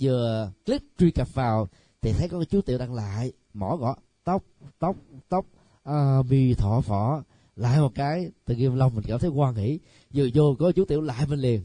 [0.00, 1.68] vừa click truy cập vào
[2.00, 3.96] thì thấy có cái chú tiểu đăng lại mỏ gõ.
[4.24, 4.44] Tóc
[4.78, 4.96] tóc
[5.28, 5.46] tóc.
[5.84, 7.22] À, bì thọ phỏ.
[7.56, 9.78] Lại một cái từ nhiên long mình cảm thấy quan hỷ.
[10.14, 11.62] Vừa vô có chú tiểu lại mình liền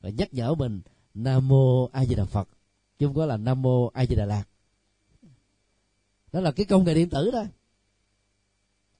[0.00, 0.80] và nhắc nhở mình
[1.14, 2.48] nam mô a di đà phật.
[2.98, 4.44] Chứ không có là nam mô a di đà lạt.
[6.32, 7.44] Đó là cái công nghệ điện tử đó.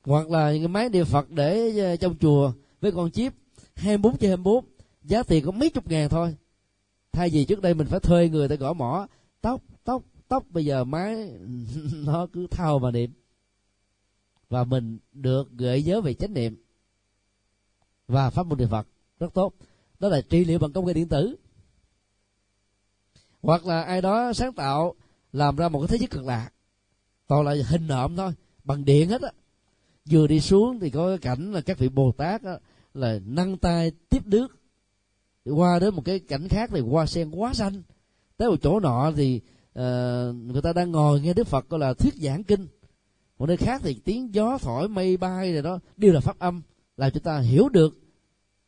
[0.05, 3.33] Hoặc là những cái máy điện phật để ờ, trong chùa với con chip
[3.75, 4.65] 24 trên 24
[5.05, 6.35] giá tiền có mấy chục ngàn thôi.
[7.13, 9.07] Thay vì trước đây mình phải thuê người để gõ mỏ
[9.41, 9.61] tóc
[10.31, 11.33] tóc bây giờ máy
[11.93, 13.13] nó cứ thao mà niệm.
[14.49, 16.57] Và mình được gợi nhớ về chánh niệm.
[18.09, 18.87] Và pháp môn niệm phật.
[19.21, 19.55] Rất tốt.
[19.99, 21.37] Đó là trị liệu bằng công nghệ điện tử.
[23.43, 24.95] Hoặc là ai đó sáng tạo
[25.33, 26.51] làm ra một cái thế giới cực lạc
[27.27, 28.33] toàn là hình nộm thôi.
[28.65, 29.31] Bằng điện hết á.
[30.11, 32.59] Vừa đi xuống thì có cái cảnh là các vị bồ tát á,
[32.95, 34.49] là nâng tay tiếp nước.
[35.45, 37.83] Qua đến một cái cảnh khác thì hoa sen quá xanh.
[38.37, 39.41] Tới một chỗ nọ thì
[39.79, 42.67] uh, người ta đang ngồi nghe đức phật gọi là thuyết giảng kinh.
[43.39, 46.63] Một nơi khác thì tiếng gió thổi mây bay rồi đó đều là pháp âm
[46.97, 47.99] làm chúng ta hiểu được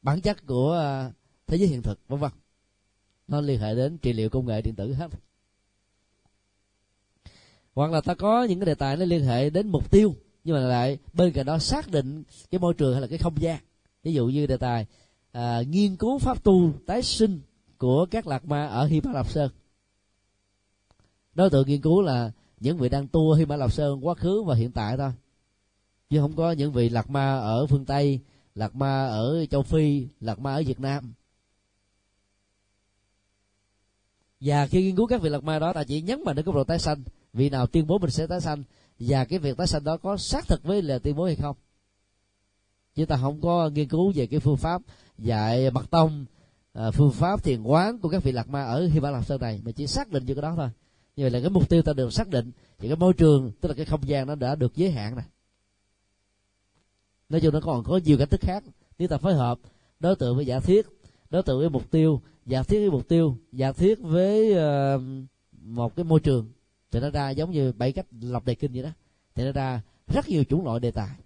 [0.03, 1.15] bản chất của uh,
[1.47, 2.31] thế giới hiện thực vân vân.
[3.29, 5.09] Nó liên hệ đến trị liệu công nghệ điện tử hết.
[7.75, 10.57] Hoặc là ta có những cái đề tài nó liên hệ đến mục tiêu nhưng
[10.57, 13.59] mà lại bên cạnh đó xác định cái môi trường hay là cái không gian.
[14.03, 14.87] Ví dụ như đề tài
[15.33, 17.41] à, nghiên cứu pháp tu tái sinh
[17.79, 19.51] của các lạc ma ở Hy Lạp Sơn
[21.35, 22.31] đối tượng nghiên cứu là
[22.61, 25.13] những vị đang tu Hy Mã Lạp Sơn quá khứ và hiện tại thôi.
[26.11, 28.21] Chứ không có những vị lạc ma ở phương Tây,
[28.55, 31.13] lạc ma ở châu Phi, lạc ma ở Việt Nam.
[34.41, 36.55] Và khi nghiên cứu các vị lạc ma đó, ta chỉ nhấn mạnh đến cái
[36.55, 37.03] độ tái sanh.
[37.33, 38.63] Vị nào tuyên bố mình sẽ tái sanh,
[38.99, 41.57] và cái việc tái sanh đó có xác thực với lời tuyên bố hay không?
[42.95, 44.83] Chứ ta không có nghiên cứu về cái phương pháp
[45.19, 46.25] dạy mật tông
[46.73, 49.41] à, phương pháp thiền quán của các vị lạc ma ở Hy Mã Lạp Sơn
[49.41, 49.61] này.
[49.65, 50.69] Mà chỉ xác định như cái đó thôi
[51.17, 52.51] như vậy là cái mục tiêu ta được xác định.
[52.79, 55.25] Thì cái môi trường tức là cái không gian nó đã được giới hạn này
[57.29, 58.65] nói chung nó còn có nhiều cách thức khác.
[58.99, 59.59] Nếu ta phối hợp
[60.01, 60.87] đối tượng với giả thiết
[61.31, 65.03] đối tượng với mục tiêu giả thiết với mục tiêu giả thiết với uh,
[65.63, 66.53] một cái môi trường
[66.91, 68.91] thì nó ra giống như bảy cách lập đề kinh vậy đó.
[69.35, 71.17] Thì nó ra rất nhiều chủng loại đề tài.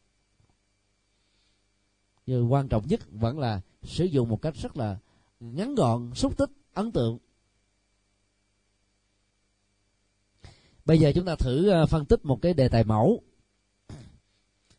[2.27, 4.97] Nhưng quan trọng nhất vẫn là sử dụng một cách rất là
[5.41, 7.19] ngắn gọn xúc tích ấn tượng.
[10.87, 13.23] Bây giờ chúng ta thử ờ, phân tích một cái đề tài mẫu.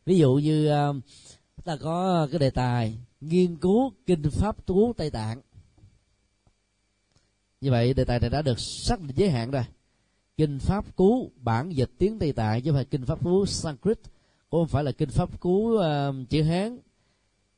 [0.05, 0.69] Ví dụ như
[1.55, 5.41] chúng ta có cái đề tài nghiên cứu kinh pháp tú tây tạng.
[7.61, 9.63] Như vậy đề tài này đã được xác định giới hạn rồi.
[10.37, 13.99] Kinh pháp cú bản dịch tiếng tây tạng chứ không phải kinh pháp cú sanskrit
[14.49, 16.79] cũng không phải là kinh pháp cú uh, ờ, chữ hán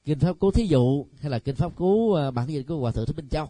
[0.05, 2.91] kinh pháp cú thí dụ hay là kinh pháp cú uh, bản dịch của hòa
[2.91, 3.49] thượng thích minh châu.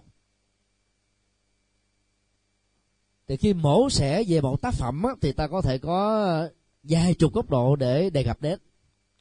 [3.30, 6.48] Thì khi mổ xẻ về một tác phẩm á, thì ta có thể có
[6.84, 8.60] vài chục góc độ để đề cập đến.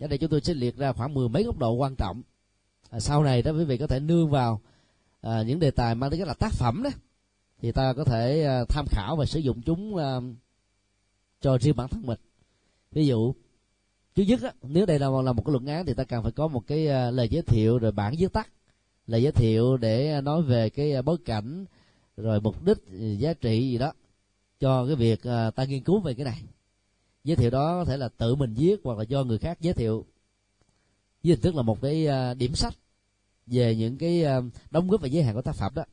[0.00, 2.22] Ở đây chúng tôi sẽ liệt ra khoảng mười mấy góc độ quan trọng.
[2.90, 4.60] À, sau này đó quý vị có thể nương vào
[5.20, 6.90] à, những đề tài mang tính chất là tác phẩm đó
[7.60, 10.20] thì ta có thể à, tham khảo và sử dụng chúng à,
[11.40, 12.18] cho riêng bản thân mình.
[12.92, 13.34] Ví dụ
[14.14, 16.32] thứ nhất á, nếu đây là, là một cái luận án thì ta cần phải
[16.32, 18.48] có một cái à, lời giới thiệu rồi bản viết tắt.
[19.06, 21.64] Lời giới thiệu để à, nói về cái à, bối cảnh
[22.22, 23.92] rồi mục đích ừ, giá trị gì đó
[24.60, 26.42] cho cái việc à, ta nghiên cứu về cái này.
[27.24, 29.74] Giới thiệu đó có thể là tự mình viết hoặc là do người khác giới
[29.74, 30.06] thiệu.
[31.24, 32.74] Với hình thức là một cái à, điểm sách
[33.46, 34.40] về những cái à,
[34.70, 35.84] đóng góp và giới hạn của tác phẩm đó.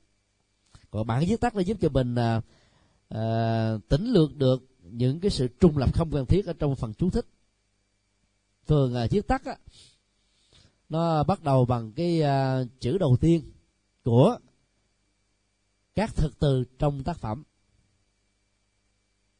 [0.91, 2.41] Còn bản viết tắt nó giúp cho mình à,
[3.09, 6.93] à, tỉnh lược được những cái sự trung lập không cần thiết ở trong phần
[6.93, 7.25] chú thích.
[8.67, 9.57] Thường à, viết tắt á
[10.89, 13.41] nó bắt đầu bằng cái à, chữ đầu tiên
[14.03, 14.37] của
[15.95, 17.43] các thực từ trong tác phẩm.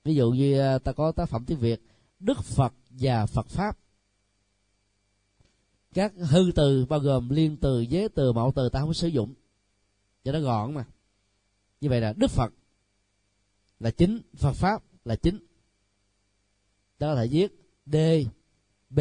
[0.04, 1.82] Ví dụ như à, ta có tác phẩm tiếng việt,
[2.20, 3.78] đức phật và phật pháp.
[5.94, 9.34] Các hư từ bao gồm liên từ, giới từ, mẫu từ ta không sử dụng.
[10.24, 10.86] Cho nó gọn mà.
[11.82, 12.54] Như vậy là đức phật
[13.80, 15.40] là chính, phật pháp là chính.
[16.98, 17.52] Ta có thể viết
[17.86, 17.96] d,
[18.90, 19.00] b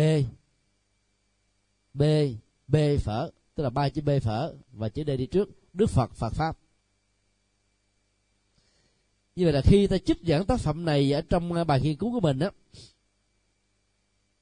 [1.94, 2.02] b
[2.68, 6.10] b phở, tức là ba chữ b phở và chữ d đi trước, đức phật
[6.14, 6.58] phật pháp
[9.36, 11.96] như vậy là khi ta trích dẫn tác phẩm này ở trong ờ, bài nghiên
[11.96, 12.50] cứu của mình á,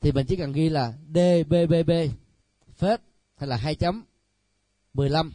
[0.01, 1.91] thì mình chỉ cần ghi là DBBB
[2.77, 3.01] phết,
[3.37, 4.03] hay là hai chấm
[4.95, 5.33] 15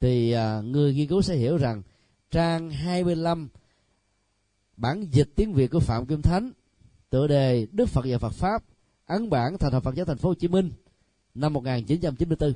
[0.00, 1.82] thì ờ, người nghiên cứu sẽ hiểu rằng
[2.30, 3.48] trang 25
[4.76, 6.52] bản dịch tiếng Việt của Phạm Kim Thánh,
[7.10, 8.64] tựa đề Đức Phật và Phật Pháp,
[9.06, 10.70] ấn bản thành hợp Phật giáo thành phố Hồ Chí Minh
[11.34, 12.52] năm 1994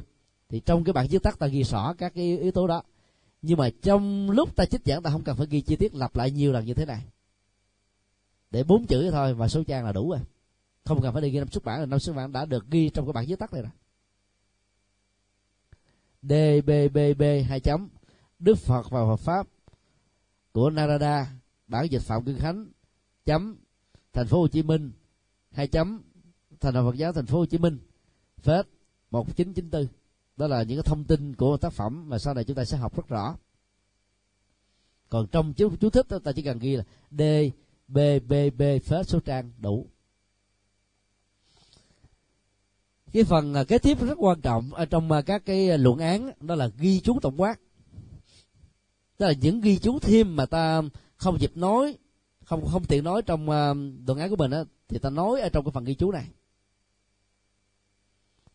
[0.49, 2.83] thì trong cái bản viết tắt ta ghi rõ các cái yếu tố đó
[3.43, 6.17] nhưng mà trong lúc ta trích giảng ta không cần phải ghi chi tiết lặp
[6.17, 7.03] lại nhiều lần như thế này.
[8.51, 10.21] Để bốn chữ thôi và số trang là đủ rồi.
[10.85, 13.07] Không cần phải đi ghi năm xuất bản năm xuất bản đã được ghi trong
[13.07, 13.71] cái bản viết tắt này rồi.
[16.23, 16.33] D
[16.67, 17.89] B B B hai chấm.
[18.39, 19.49] Đức Phật và Phật pháp
[20.53, 21.33] của Narada,
[21.67, 22.67] bản dịch Phạm Kinh Khánh,
[23.25, 23.57] chấm.
[24.13, 24.93] Thành phố Hồ Chí Minh,
[25.53, 26.03] hai chấm.
[26.61, 27.79] Thành đoàn Phật giáo thành phố Hồ Chí Minh,
[28.43, 28.67] phết
[29.11, 30.00] 1994
[30.41, 32.77] đó là những cái thông tin của tác phẩm mà sau này chúng ta sẽ
[32.77, 33.37] học rất rõ.
[35.09, 37.23] Còn trong chú, chú thích đó, ta chỉ cần ghi là D
[37.89, 39.87] B B B phết số trang đủ.
[43.13, 45.99] Cái phần à, kế tiếp rất quan trọng ở trong à, các cái à, luận
[45.99, 47.61] án đó là ghi chú tổng quát.
[49.17, 50.83] Tức là những ghi chú thêm mà ta
[51.17, 51.99] không dịp nói
[52.45, 55.49] không không tiện nói trong luận đoạn án của mình đó, thì ta nói ở
[55.49, 56.27] trong cái phần ghi chú này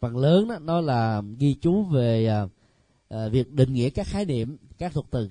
[0.06, 2.47] phần lớn đó nó là ghi chú về à,
[3.10, 5.30] à, việc định nghĩa các khái niệm các thuật từ.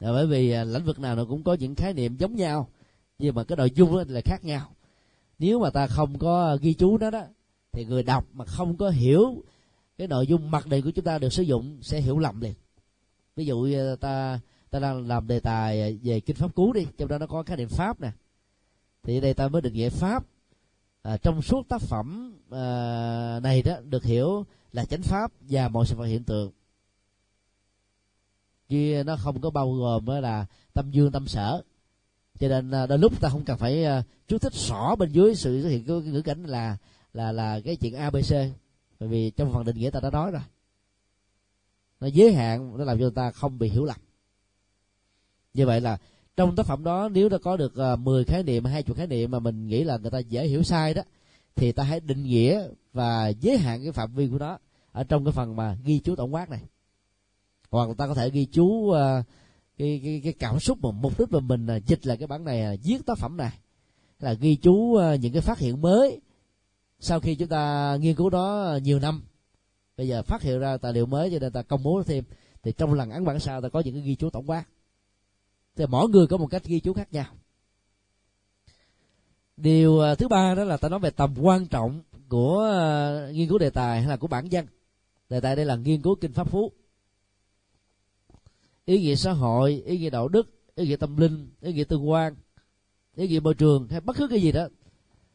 [0.00, 2.68] À, bởi vì à, lĩnh vực nào nó cũng có những khái niệm giống nhau
[3.18, 4.70] nhưng mà cái nội dung đó là khác nhau.
[5.38, 7.22] Nếu mà ta không có à, ghi chú đó đó
[7.72, 9.42] thì người đọc mà không có hiểu
[9.98, 12.54] cái nội dung mặt đề của chúng ta được sử dụng sẽ hiểu lầm liền.
[13.36, 13.68] Ví dụ
[14.00, 14.40] ta
[14.70, 17.42] ta đang làm đề tài à, về kinh pháp cú đi trong đó nó có
[17.42, 18.10] khái niệm pháp nè.
[19.02, 20.24] Thì đây ta mới định nghĩa pháp
[21.02, 25.86] à, trong suốt tác phẩm à, này đó được hiểu là chánh pháp và mọi
[25.86, 26.52] sự vật hiện tượng.
[28.68, 31.62] Chứ nó không có bao gồm là tâm dương tâm sở.
[32.40, 33.84] Cho nên ờ, đôi lúc ta không cần phải
[34.28, 36.76] chú thích rõ bên dưới sự xuất hiện của ngữ cảnh là
[37.12, 38.34] là là cái chuyện abc
[39.00, 40.42] bởi vì trong phần định nghĩa ta đã nói rồi.
[42.00, 43.96] Nó giới hạn nó làm cho ta không bị hiểu lầm.
[45.54, 45.98] Như vậy là
[46.38, 48.96] trong tác phẩm đó nếu đã có được ờ, uh, 10 khái niệm hai chục
[48.96, 51.02] khái niệm mà mình nghĩ là người ta dễ hiểu sai đó
[51.56, 54.58] thì ta hãy định nghĩa và giới hạn cái phạm vi của nó
[54.92, 56.60] ở trong cái phần mà ghi chú tổng quát này.
[57.70, 58.96] Hoặc ta có thể ghi chú uh,
[59.78, 62.44] cái, cái cái cảm xúc mà mục đích mà mình ờ, dịch là cái bản
[62.44, 63.52] này viết tác phẩm này.
[64.20, 66.20] Là ghi chú uh, những cái phát hiện mới
[67.00, 69.22] sau khi chúng ta nghiên cứu đó nhiều năm.
[69.96, 72.24] Bây giờ phát hiện ra tài liệu mới cho nên ta công bố thêm.
[72.62, 74.64] Thì trong lần ấn bản sau ta có những cái ghi chú tổng quát
[75.78, 77.26] thì mỗi người có một cách ghi chú khác nhau.
[79.56, 83.48] Điều à, thứ ba đó là ta nói về tầm quan trọng của à, nghiên
[83.48, 84.66] cứu đề tài hay là của bản văn
[85.28, 86.72] đề tài đây là nghiên cứu kinh pháp phú.
[88.84, 92.10] Ý nghĩa xã hội, ý nghĩa đạo đức, ý nghĩa tâm linh, ý nghĩa tương
[92.10, 92.34] quan,
[93.16, 94.68] ý nghĩa môi trường hay bất cứ cái gì đó.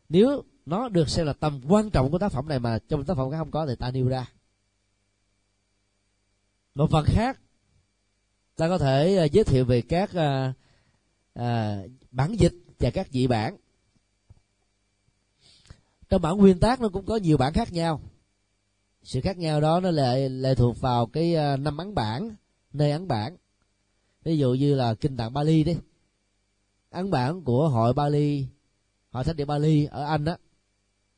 [0.10, 3.18] Nếu nó được xem là tầm quan trọng của tác phẩm này mà trong tác
[3.18, 4.32] phẩm khác không có thì ta nêu ra.
[6.76, 7.40] Một phần khác
[8.64, 10.54] ta có thể à, giới thiệu về các à,
[11.34, 13.58] à, bản dịch và các dị bản.
[16.10, 18.02] Trong bản nguyên tác nó cũng có nhiều bản khác nhau.
[19.04, 22.36] Sự khác nhau đó nó lệ lệ thuộc vào cái à, năm ấn bản
[22.74, 23.38] nơi ấn bản.
[24.24, 25.78] Ví dụ như là kinh tạng Bali đi.
[26.90, 28.46] Ấn bản của hội Bali
[29.12, 30.38] hội thánh địa Bali ở Anh á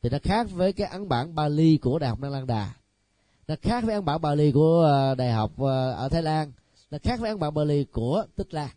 [0.02, 2.74] thì nó khác với cái ấn bản Bali của đại học Năng Lan Đà.
[3.48, 5.52] Nó khác với ấn bản Bali của à, đại học
[5.98, 6.52] ở Thái Lan
[6.96, 8.70] nó khác với ấn bản Bali của Tích La.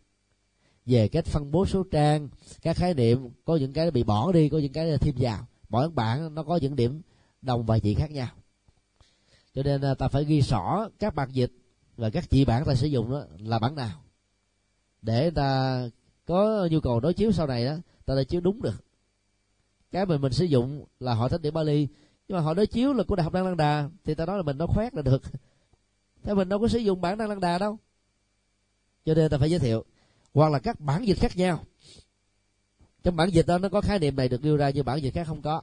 [0.86, 2.28] Về cách phân bố số trang,
[2.62, 5.46] các khái niệm, có những cái bị bỏ đi, có những cái thêm vào.
[5.68, 7.02] Mỗi ấn bản nó có những điểm
[7.42, 8.28] đồng và dị khác nhau.
[9.54, 11.52] Cho nên à, ta phải ghi rõ các bản dịch
[11.96, 14.02] và các chỉ bản ta sử dụng đó là bản nào.
[15.02, 15.82] Để ta
[16.26, 18.84] có nhu cầu đối chiếu sau này đó, ta đã chiếu đúng được.
[19.90, 21.88] Cái mà mình sử dụng là họ thích địa Bali,
[22.28, 24.36] nhưng mà họ đối chiếu là của đại học Đăng Lăng Đà, thì ta nói
[24.36, 25.22] là mình nó khoét là được.
[26.22, 27.78] Thế mình đâu có sử dụng bản Đăng Lăng Đà đâu
[29.09, 29.84] cho nên ta phải giới thiệu.
[30.34, 31.64] Hoặc là các bản dịch khác nhau.
[33.02, 35.14] Trong bản dịch đó, nó có khái niệm này được đưa ra, nhưng bản dịch
[35.14, 35.62] khác không có.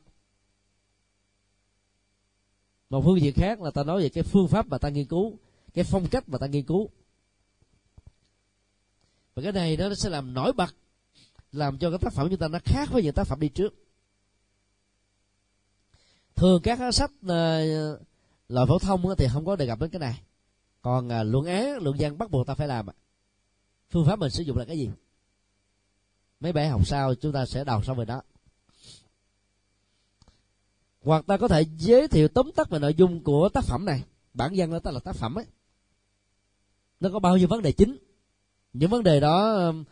[2.89, 5.37] Một phương diện khác là ta nói về cái phương pháp mà ta nghiên cứu,
[5.73, 6.89] cái phong cách mà ta nghiên cứu.
[9.35, 10.75] Và cái này nó sẽ làm nổi bật,
[11.51, 13.73] làm cho cái tác phẩm của ta nó khác với những tác phẩm đi trước.
[16.35, 17.61] Thường các sách ờ,
[18.49, 20.21] loại phổ thông thì không có đề cập đến cái này.
[20.81, 22.87] Còn ờ, luận án, luận văn bắt buộc ta phải làm
[23.95, 24.89] phương pháp mình sử dụng là cái gì?
[26.39, 28.21] Mấy bài học sau chúng ta sẽ đào sâu về đó.
[31.01, 34.03] Hoặc ta có thể giới thiệu tóm tắt về nội dung của tác phẩm này.
[34.33, 35.45] Bản văn đó ta là tác phẩm ấy.
[36.99, 37.97] Nó có bao nhiêu vấn đề chính?
[38.73, 39.83] Những vấn đề đó um,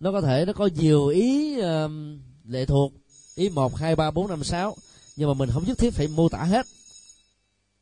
[0.00, 1.90] nó có thể nó có nhiều ý uh,
[2.44, 2.92] lệ thuộc.
[3.34, 4.76] Ý một hai ba bốn năm sáu.
[5.16, 6.66] Nhưng mà mình không nhất thiết phải mô tả hết.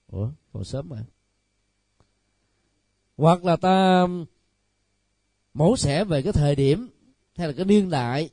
[0.06, 1.04] Ủa còn sớm mà.
[3.16, 4.26] Hoặc là ta um,
[5.56, 6.88] mổ xẻ về cái thời điểm
[7.36, 8.30] hay là cái niên đại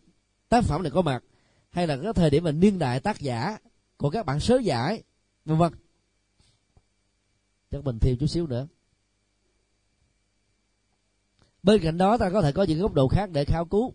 [0.49, 1.23] tác phẩm này có mặt
[1.69, 3.57] hay là cái thời điểm mà niên đại tác giả
[3.97, 5.03] của các bạn sớ giải
[5.45, 5.73] vân vân.
[7.71, 8.67] Chắc mình thêm chút xíu nữa.
[11.63, 13.93] Bên cạnh đó ta có thể có những góc độ khác để khảo cứu.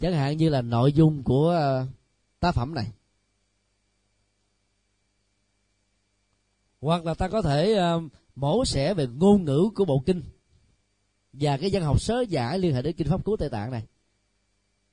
[0.00, 1.86] Chẳng hạn như là nội dung của ờ,
[2.40, 2.92] tác phẩm này.
[6.80, 10.22] Hoặc là ta có thể uh, mổ xẻ về ngôn ngữ của bộ kinh
[11.32, 13.82] và cái văn học sớ giải liên hệ đến kinh pháp cứu tây tạng này.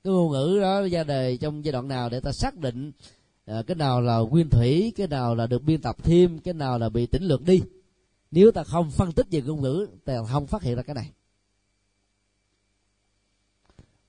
[0.04, 2.92] Cái ngôn ngữ đó ra đời trong giai đoạn nào để ta xác định
[3.50, 6.78] uh, cái nào là nguyên thủy cái nào là được biên tập thêm cái nào
[6.78, 7.62] là bị tỉnh lược đi.
[8.30, 11.10] Nếu ta không phân tích về ngôn ngữ ta không phát hiện ra cái này.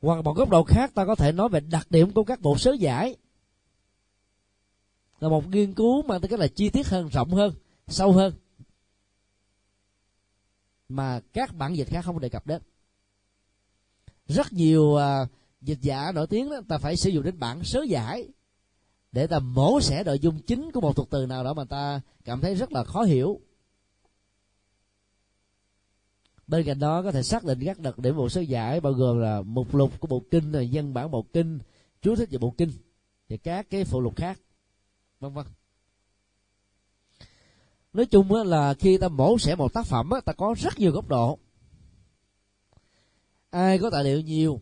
[0.01, 2.57] Hoặc một góc độ khác ta có thể nói về đặc điểm của các bộ
[2.57, 3.15] sớ giải
[5.19, 7.53] là một nghiên cứu mang tính cách là chi tiết hơn rộng hơn
[7.87, 8.33] sâu hơn
[10.91, 12.61] mà các bản dịch khác không đề cập đến.
[14.27, 15.29] Rất nhiều uh,
[15.61, 18.27] dịch giả nổi tiếng đó ta phải sử dụng đến bản sớ giải
[19.11, 22.01] để ta mổ xẻ nội dung chính của một thuật từ nào đó mà ta
[22.25, 23.39] cảm thấy rất là khó hiểu.
[26.47, 29.19] Bên cạnh đó có thể xác định các đặc điểm bộ sớ giải bao gồm
[29.19, 31.59] là mục lục của bộ kinh là dân bản bộ kinh
[32.01, 32.71] chú thích về bộ kinh
[33.29, 34.39] và các cái phụ lục khác
[35.19, 35.45] vân vân
[37.93, 41.07] nói chung là khi ta mổ xẻ một tác phẩm ta có rất nhiều góc
[41.07, 41.39] độ.
[43.49, 44.61] Ai có tài liệu nhiều,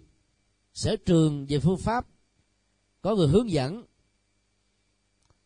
[0.73, 2.06] sở trường về phương pháp,
[3.01, 3.84] có người hướng dẫn,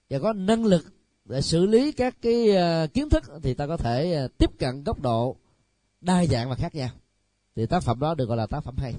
[0.10, 0.86] và có năng lực
[1.26, 4.84] để xử lý các cái ờ, kiến thức, thì ta có thể ờ, tiếp cận
[4.84, 5.38] góc độ
[6.02, 6.90] đa dạng và khác nhau.
[7.56, 8.94] Thì tác phẩm đó được gọi là tác phẩm hay.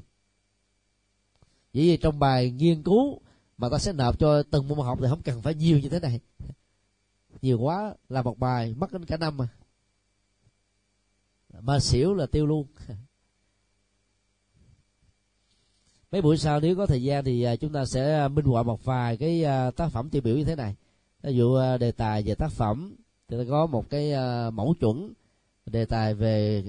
[1.73, 3.21] Vì vậy trong bài nghiên cứu
[3.59, 6.01] mà ta sẽ nộp cho từng môn học thì không cần phải nhiều như thế
[6.01, 6.21] này
[7.45, 9.49] nhiều quá, là một bài mất đến cả năm mà
[11.61, 12.67] mà xỉu là tiêu luôn.
[16.13, 18.63] Mấy buổi sau nếu có thời gian thì à, chúng ta sẽ à, minh họa
[18.63, 20.75] một vài cái à, tác phẩm tiêu biểu như thế này.
[21.23, 22.97] Ví dụ đề tài về tác phẩm,
[23.29, 24.13] thì ta có một cái
[24.51, 25.13] mẫu chuẩn.
[25.67, 26.65] Đề tài về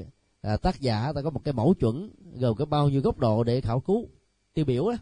[0.62, 3.62] tác giả, ta có một cái mẫu chuẩn, gồm có bao nhiêu góc độ để
[3.62, 4.10] khảo cứu,
[4.54, 4.96] tiêu biểu đó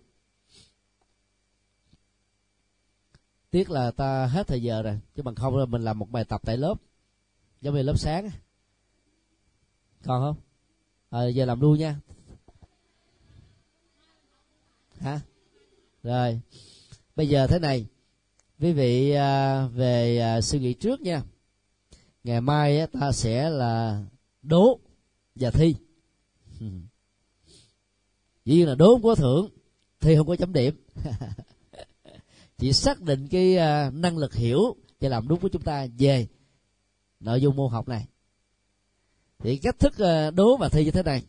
[3.54, 6.26] tiếc là ta hết thời giờ rồi chứ bằng không là mình làm một bài
[6.26, 6.76] tập tại lớp
[7.62, 8.30] giống như lớp sáng
[10.04, 10.36] còn không?
[11.10, 12.00] À, giờ làm luôn nha.
[15.00, 15.20] Hả?
[16.04, 16.40] Rồi
[17.16, 17.86] bây giờ thế này
[18.60, 21.22] quý vị à, về à, suy nghĩ trước nha.
[22.24, 24.04] Ngày mai á, ta sẽ là
[24.42, 24.80] đố
[25.36, 25.76] và thi.
[28.46, 29.50] Dĩ nhiên là đố không có thưởng
[30.00, 30.76] thi không có chấm điểm.
[32.58, 36.28] chỉ xác định cái uh, năng lực hiểu và làm đúng của chúng ta về
[37.20, 38.08] nội dung môn học này.
[39.40, 41.24] Thì cách thức uh, đố và thi như thế này.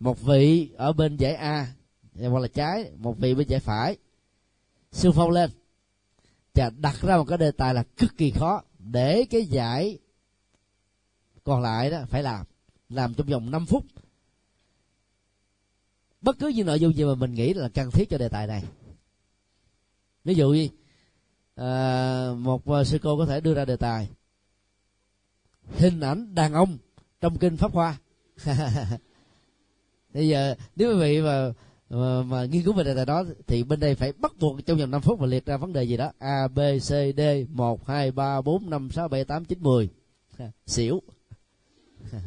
[0.00, 1.72] Một vị ở bên giải a
[2.20, 3.96] hoặc là trái một vị bên giải phải.
[4.92, 5.50] Xương phong lên.
[6.54, 9.98] Và đặt ra một cái đề tài là cực kỳ khó để cái giải
[11.44, 12.46] còn lại đó phải làm
[12.88, 13.84] làm trong vòng 5 phút.
[16.20, 18.46] Bất cứ những nội dung gì mà mình nghĩ là cần thiết cho đề tài
[18.46, 18.64] này
[20.24, 20.68] ví dụ như
[21.54, 24.08] à, một à, sư cô có thể đưa ra đề tài.
[25.78, 26.78] Hình ảnh đàn ông
[27.20, 27.98] trong kinh pháp hoa.
[30.14, 31.52] Bây giờ nếu quý vị mà,
[31.90, 34.78] mà, mà nghiên cứu về đề tài đó thì bên đây phải bắt buộc trong
[34.78, 36.12] vòng 5 phút mà liệt ra vấn đề gì đó.
[36.18, 39.88] A b c d một hai ba bốn năm sáu bảy tám chín mười.
[40.66, 41.02] Xỉu.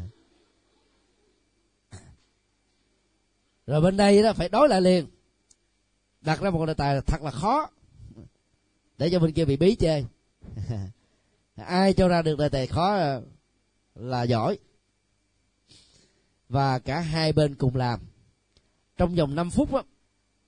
[3.67, 5.05] Rồi bên đây đó phải đối lại liền.
[6.21, 7.69] Đặt ra một đề tài thật là khó
[8.97, 10.03] để cho bên kia bị bí chê.
[11.55, 12.97] Ai cho ra được đề tài khó
[13.95, 14.57] là giỏi.
[16.49, 17.99] Và cả hai bên cùng làm.
[18.97, 19.81] Trong vòng 5 phút á,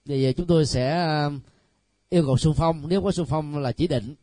[0.06, 1.40] thì chúng tôi sẽ um,
[2.10, 2.90] yêu cầu xung phong.
[2.90, 4.16] Nếu có xung phong là chỉ định.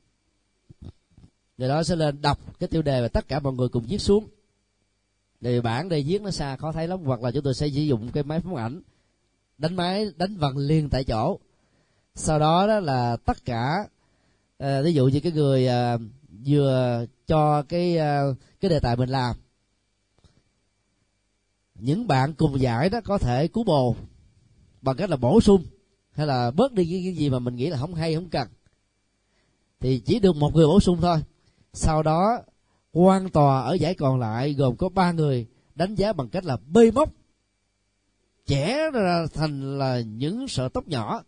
[1.59, 3.99] Rồi đó sẽ lên đọc cái tiêu đề và tất cả mọi người cùng viết
[3.99, 4.29] xuống.
[5.41, 7.01] Để bản đây viết nó xa khó thấy lắm.
[7.05, 8.83] Hoặc là chúng tôi sẽ sử dụng cái máy phóng ảnh.
[9.59, 11.39] Đánh máy đánh vần liền tại chỗ.
[12.15, 13.89] Sau đó đó là tất cả
[14.59, 15.99] à, ví dụ như cái người à,
[16.47, 18.23] vừa cho cái à,
[18.61, 19.37] cái đề tài mình làm.
[21.75, 23.97] Những bạn cùng giải đó có thể cứu bồ
[24.83, 25.65] bằng cách là bổ sung
[26.11, 28.49] hay là bớt đi những cái gì mà mình nghĩ là không hay không cần.
[29.81, 31.19] Thì chỉ được một người bổ sung thôi.
[31.73, 32.43] Sau đó
[32.93, 36.57] quan tòa ở giải còn lại gồm có ba người đánh giá bằng cách là
[36.67, 37.13] bê móc
[38.47, 41.23] chẻ ra thành là những sợi tóc nhỏ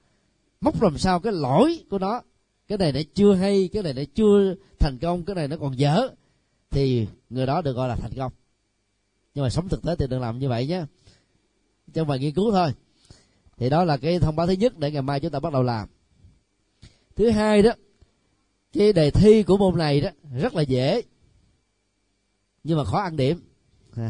[0.61, 2.23] móc làm sao cái lỗi của nó
[2.69, 5.79] cái này nó chưa hay, cái này nó chưa thành công, cái này nó còn
[5.79, 6.09] dở.
[6.71, 8.33] Thì người đó được gọi là thành công.
[9.35, 10.85] Nhưng mà sống thực tế thì đừng làm như vậy nhé.
[11.93, 12.73] Trong bài nghiên cứu thôi.
[13.57, 15.63] Thì đó là cái thông báo thứ nhất để ngày mai chúng ta bắt đầu
[15.63, 15.89] làm.
[17.17, 17.71] Thứ hai đó,
[18.73, 21.03] cái đề thi của môn này đó, rất là dễ.
[22.65, 23.41] Nhưng mà khó ăn điểm.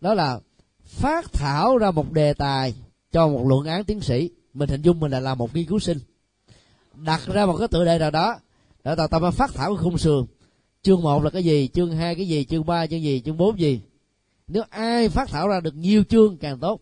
[0.00, 0.40] Đó là
[0.84, 2.74] phát thảo ra một đề tài
[3.12, 4.30] cho một luận án tiến sĩ.
[4.54, 5.98] Mình hình dung mình là làm một nghiên cứu sinh
[7.04, 8.40] đặt ra một cái tựa đề nào đó
[8.84, 10.26] để ta tâm phát thảo cái khung sườn.
[10.82, 13.60] Chương một là cái gì chương hai cái gì chương ba chương gì chương bốn
[13.60, 13.80] gì.
[14.46, 16.80] Nếu ai phát thảo ra được nhiều chương càng tốt.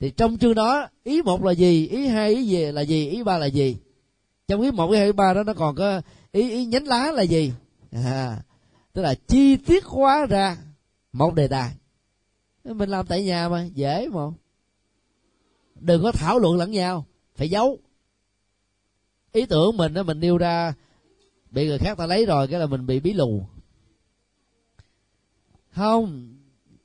[0.00, 3.22] Thì trong chương đó ý một là gì ý hai ý gì là gì ý
[3.22, 3.76] ba là gì.
[4.48, 6.00] Trong ý một ý hai ý ba đó nó còn có
[6.32, 7.52] ý ý nhánh lá là gì.
[7.92, 8.42] À,
[8.92, 10.56] tức là chi tiết hóa ra
[11.12, 11.70] một đề tài.
[12.64, 14.20] Mình làm tại nhà mà dễ mà.
[15.74, 17.04] Đừng có thảo luận lẫn nhau
[17.34, 17.78] phải giấu
[19.32, 20.74] ý tưởng mình đó mình nêu ra
[21.50, 23.42] bị người khác ta lấy rồi cái là mình bị bí lù.
[25.70, 26.34] Không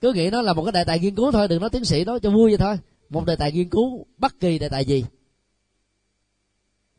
[0.02, 2.06] cứ nghĩ nó là một cái đề tài nghiên cứu thôi đừng nói tiến sĩ
[2.06, 2.80] nói cho vui vậy thôi.
[3.10, 5.06] Một đề tài nghiên cứu bất kỳ đề tài gì.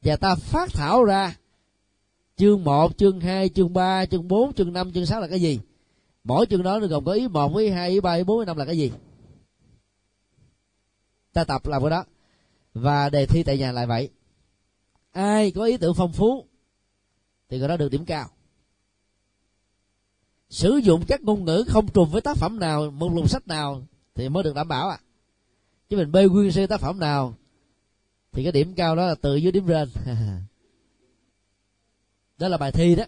[0.03, 1.37] Và ta phát thảo ra
[2.37, 5.61] chương 1, chương 2, chương 3, chương 4, chương 5, chương 6 là cái gì?
[6.25, 8.47] Mỗi chương đó nó gồm có ý 1, ý 2, ý 3, ý 4, ý
[8.47, 8.93] 5 là cái gì?
[11.33, 12.05] Ta tập làm cái đó.
[12.75, 14.09] Và đề thi tại nhà lại vậy
[15.13, 16.47] ai có ý tưởng phong phú,
[17.49, 18.29] thì người đó được điểm cao.
[20.51, 23.87] Sử dụng các ngôn ngữ không trùng với tác phẩm nào, một lùng sách nào
[24.15, 24.99] thì mới được đảm bảo à.
[25.89, 27.35] Chứ mình bê nguyên si tác phẩm nào
[28.33, 29.89] thì cái điểm cao đó là từ dưới điểm trên.
[32.39, 33.05] Đó là bài thi đó.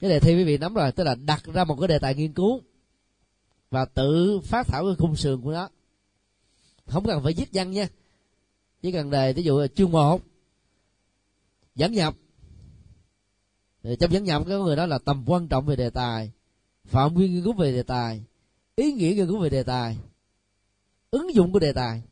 [0.00, 2.14] Cái đề thi quý vị nắm rồi, tức là đặt ra một cái đề tài
[2.14, 2.60] nghiên cứu
[3.70, 5.68] và tự phát thảo cái khung sườn của nó.
[6.86, 7.88] Không cần phải viết văn nha.
[8.82, 10.20] Chỉ cần đề ví dụ là chương một
[11.74, 12.14] dẫn nhập.
[13.82, 16.32] Thì trong dẫn nhập cái người đó là tầm quan trọng về đề tài,
[16.84, 18.24] phạm vi nghiên cứu về đề tài,
[18.76, 19.98] ý nghĩa nghiên cứu về đề tài,
[21.10, 22.02] ứng dụng của đề tài.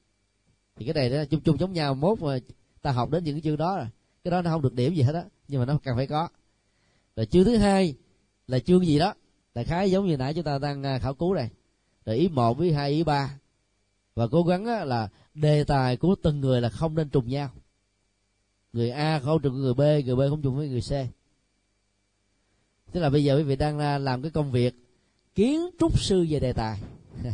[0.77, 2.39] Thì cái này đó chung chung giống nhau, mốt mà
[2.83, 3.87] ta học đến những cái chương đó rồi,
[4.25, 6.29] cái đó nó không được điểm gì hết á, nhưng mà nó cần phải có.
[7.17, 7.95] Rồi chương thứ hai
[8.47, 9.15] là chương gì đó
[9.55, 11.51] đại khái giống như nãy chúng ta đang à, khảo cứu này
[12.05, 13.39] rồi ý một, ý hai, ý ba.
[14.15, 17.51] Và cố gắng là đề tài của từng người là không nên trùng nhau
[18.73, 20.93] người a không trùng với người b người b không trùng với người c.
[22.93, 24.75] Tức là bây giờ quý vị đang làm cái công việc
[25.35, 26.81] kiến trúc sư về đề tài.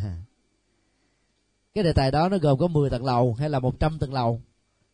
[1.74, 4.40] Cái đề tài đó nó gồm có 10 tầng lầu hay là 100 tầng lầu.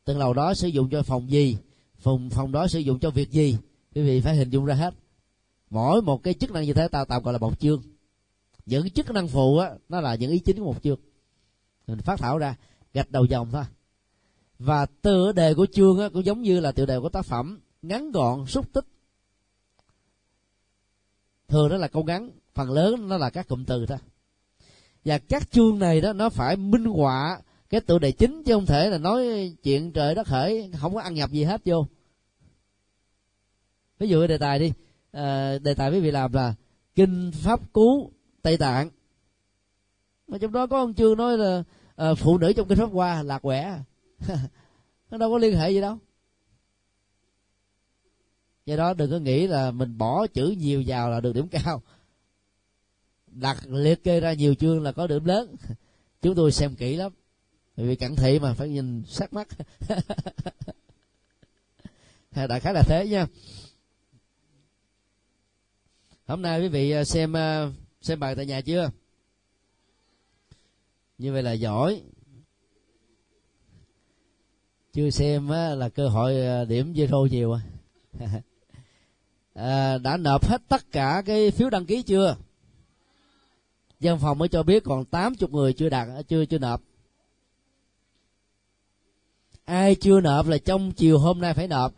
[0.04, 1.58] Tầng lầu đó sử dụng cho phòng gì?
[1.98, 3.58] Phòng phòng đó sử dụng cho việc gì?
[3.94, 4.94] Quý vị phải hình dung ra hết.
[5.70, 7.82] Mỗi một cái chức năng như thế tao tạm gọi là một chương.
[8.66, 10.98] Những chức năng phụ á, nó là những ý chính của một chương.
[11.86, 12.56] Mình phát thảo ra,
[12.94, 13.64] gạch đầu dòng thôi
[14.58, 17.60] và tựa đề của chương á cũng giống như là tựa đề của tác phẩm
[17.82, 18.84] ngắn gọn xúc tích.
[21.48, 23.98] Thường đó là câu ngắn phần lớn nó là các cụm từ thôi.
[25.04, 27.40] Và các chương này đó nó phải minh họa
[27.70, 31.00] cái tựa đề chính chứ không thể là nói chuyện trời đất khởi không có
[31.00, 31.86] ăn nhập gì hết vô.
[33.98, 34.72] Ví dụ đề tài đi.
[35.12, 36.54] À, đề tài quý vị làm là
[36.94, 38.10] kinh pháp cứu
[38.42, 38.90] tây tạng.
[40.28, 41.62] Mà trong đó có ông chương nói là
[41.96, 43.78] à, phụ nữ trong kinh pháp hoa lạc quẻ.
[45.10, 45.98] nó đâu có liên hệ gì đâu.
[48.66, 51.82] Do đó đừng có nghĩ là mình bỏ chữ nhiều vào là được điểm cao.
[53.26, 55.56] Đặt liệt kê ra nhiều chương là có điểm lớn.
[56.22, 57.12] Chúng tôi xem kỹ lắm.
[57.76, 59.48] Vì cận thị mà phải nhìn sắc mắt.
[62.48, 63.26] Đại khái là thế nha.
[66.26, 67.70] Hôm nay quý vị à, xem à,
[68.00, 68.90] xem bài tại nhà chưa?
[71.18, 72.02] Như vậy là giỏi
[74.94, 77.58] chưa xem là cơ hội à, điểm zero nhiều
[79.54, 82.36] à, đã nộp hết tất cả cái phiếu đăng ký chưa?
[84.00, 86.82] Văn phòng mới cho biết còn 80 người chưa đạt chưa chưa nộp.
[89.64, 91.94] Ai chưa nộp là trong chiều hôm nay phải nộp.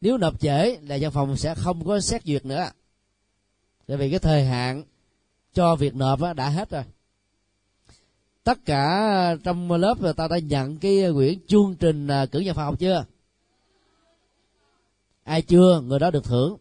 [0.00, 2.70] Nếu nộp trễ là văn phòng sẽ không có xét duyệt nữa.
[3.86, 4.82] Tại vì cái thời hạn
[5.52, 6.84] cho việc nộp đã hết rồi
[8.44, 12.26] tất cả ờ, trong lớp người ta đã nhận cái ờ, quyển chương trình ờ,
[12.26, 13.04] cử nhân khoa học chưa?
[15.24, 15.80] Ai chưa?
[15.80, 16.56] Người đó được thưởng.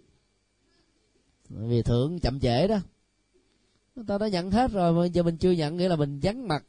[1.49, 2.77] Vì thưởng chậm trễ đó.
[3.95, 6.47] Người ta đã nhận hết rồi mà giờ mình chưa nhận, nghĩa là mình vắng
[6.47, 6.64] mặt.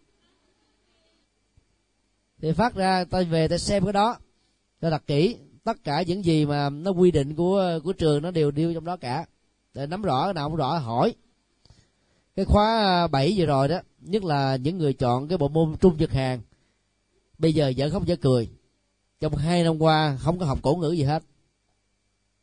[2.40, 4.18] Thì phát ra, ta về ta xem cái đó.
[4.80, 8.30] Ta đặt kỹ tất cả những gì mà nó quy định của của trường nó
[8.30, 9.26] đều điêu trong đó cả.
[9.74, 11.14] Để nắm rõ, nào không rõ, hỏi
[12.36, 15.76] cái khóa à, 7 vừa rồi đó, nhất là những người chọn cái bộ môn
[15.80, 16.40] trung nhật hàng
[17.38, 18.48] bây giờ vẫn không dở cười.
[19.20, 21.22] Trong hai năm qua, không có học cổ ngữ gì hết.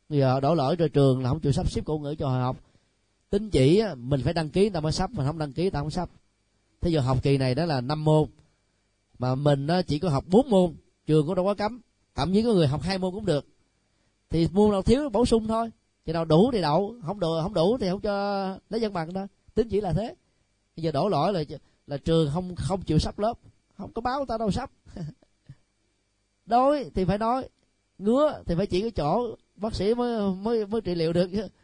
[0.08, 2.40] Bây giờ đổ lỗi cho trường là không chịu sắp xếp cổ ngữ cho họ
[2.40, 2.56] học.
[3.30, 5.90] Tính chỉ mình phải đăng ký ta mới sắp, mà không đăng ký ta không
[5.90, 6.08] sắp.
[6.80, 8.28] Thế giờ học kỳ này đó là năm môn,
[9.18, 10.74] mà mình chỉ có học bốn môn,
[11.06, 11.80] trường cũng đâu có cấm.
[12.14, 13.46] Thậm chí có người học hai môn cũng được.
[14.30, 15.70] Thì môn nào thiếu bổ sung thôi,
[16.06, 19.12] thì nào đủ thì đậu, không đủ không đủ thì không cho lấy dân bằng
[19.12, 20.14] đó tính chỉ là thế.
[20.76, 21.42] Bây giờ đổ lỗi là
[21.86, 23.38] là trường không không chịu sắp lớp.
[23.76, 24.70] Không có báo ta đâu sắp.
[26.46, 27.48] Đói thì phải nói
[27.98, 31.48] ngứa thì phải chỉ cái chỗ bác sĩ mới mới mới trị liệu được chứ.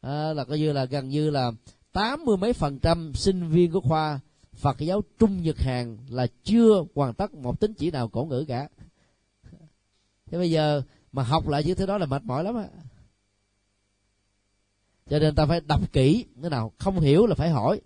[0.00, 1.50] À, là coi như là gần như là
[1.92, 4.20] tám mươi mấy phần trăm sinh viên của khoa
[4.52, 8.44] Phật giáo Trung Nhật Hàn là chưa hoàn tất một tín chỉ nào cổ ngữ
[8.48, 8.68] cả.
[10.26, 10.82] Thế bây giờ
[11.12, 12.68] mà học lại như thế đó là mệt mỏi lắm á
[15.10, 17.80] cho nên ta phải đọc kỹ cái nào không hiểu là phải hỏi.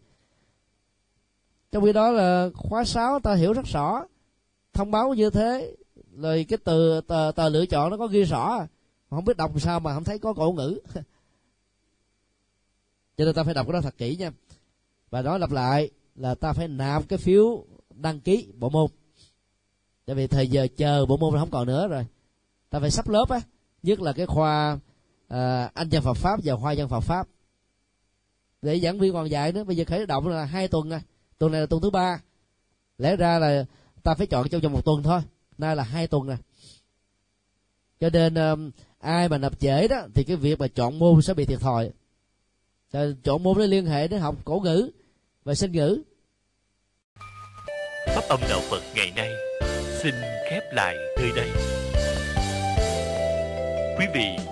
[1.72, 4.04] Trong khi đó là khóa 6 ta hiểu rất rõ.
[4.72, 5.76] Thông báo như thế
[6.16, 8.66] rồi cái từ tờ, tờ lựa chọn nó có ghi rõ.
[9.10, 10.80] Không biết đọc sao mà không thấy có cổ ngữ.
[13.16, 14.30] Cho nên ta phải đọc cái đó thật kỹ nha.
[15.10, 18.90] Và nói lặp lại là ta phải nạp cái phiếu đăng ký bộ môn.
[20.06, 22.06] Tại vì thời giờ chờ bộ môn không còn nữa rồi.
[22.70, 23.40] Ta phải sắp lớp á.
[23.82, 24.78] Nhất là cái khoa
[25.32, 27.28] à, anh dân Phật pháp và hoa dân Phật pháp.
[28.62, 31.00] Để giảng viên còn dạy nữa bây giờ khởi động là hai tuần này
[31.38, 32.20] tuần này là tuần thứ ba.
[32.98, 33.64] Lẽ ra là
[34.02, 35.20] ta phải chọn trong vòng một tuần thôi.
[35.58, 36.36] Nay là hai tuần này
[38.00, 41.34] cho nên um, ai mà nộp trễ đó thì cái việc mà chọn môn sẽ
[41.34, 41.90] bị thiệt thòi.
[43.24, 44.90] Chọn môn nó liên hệ đến học cổ ngữ
[45.44, 46.02] và sinh ngữ.
[48.06, 49.30] Pháp âm đạo Phật ngày nay
[50.02, 50.14] xin
[50.50, 51.50] khép lại nơi đây.
[53.98, 54.51] Quý vị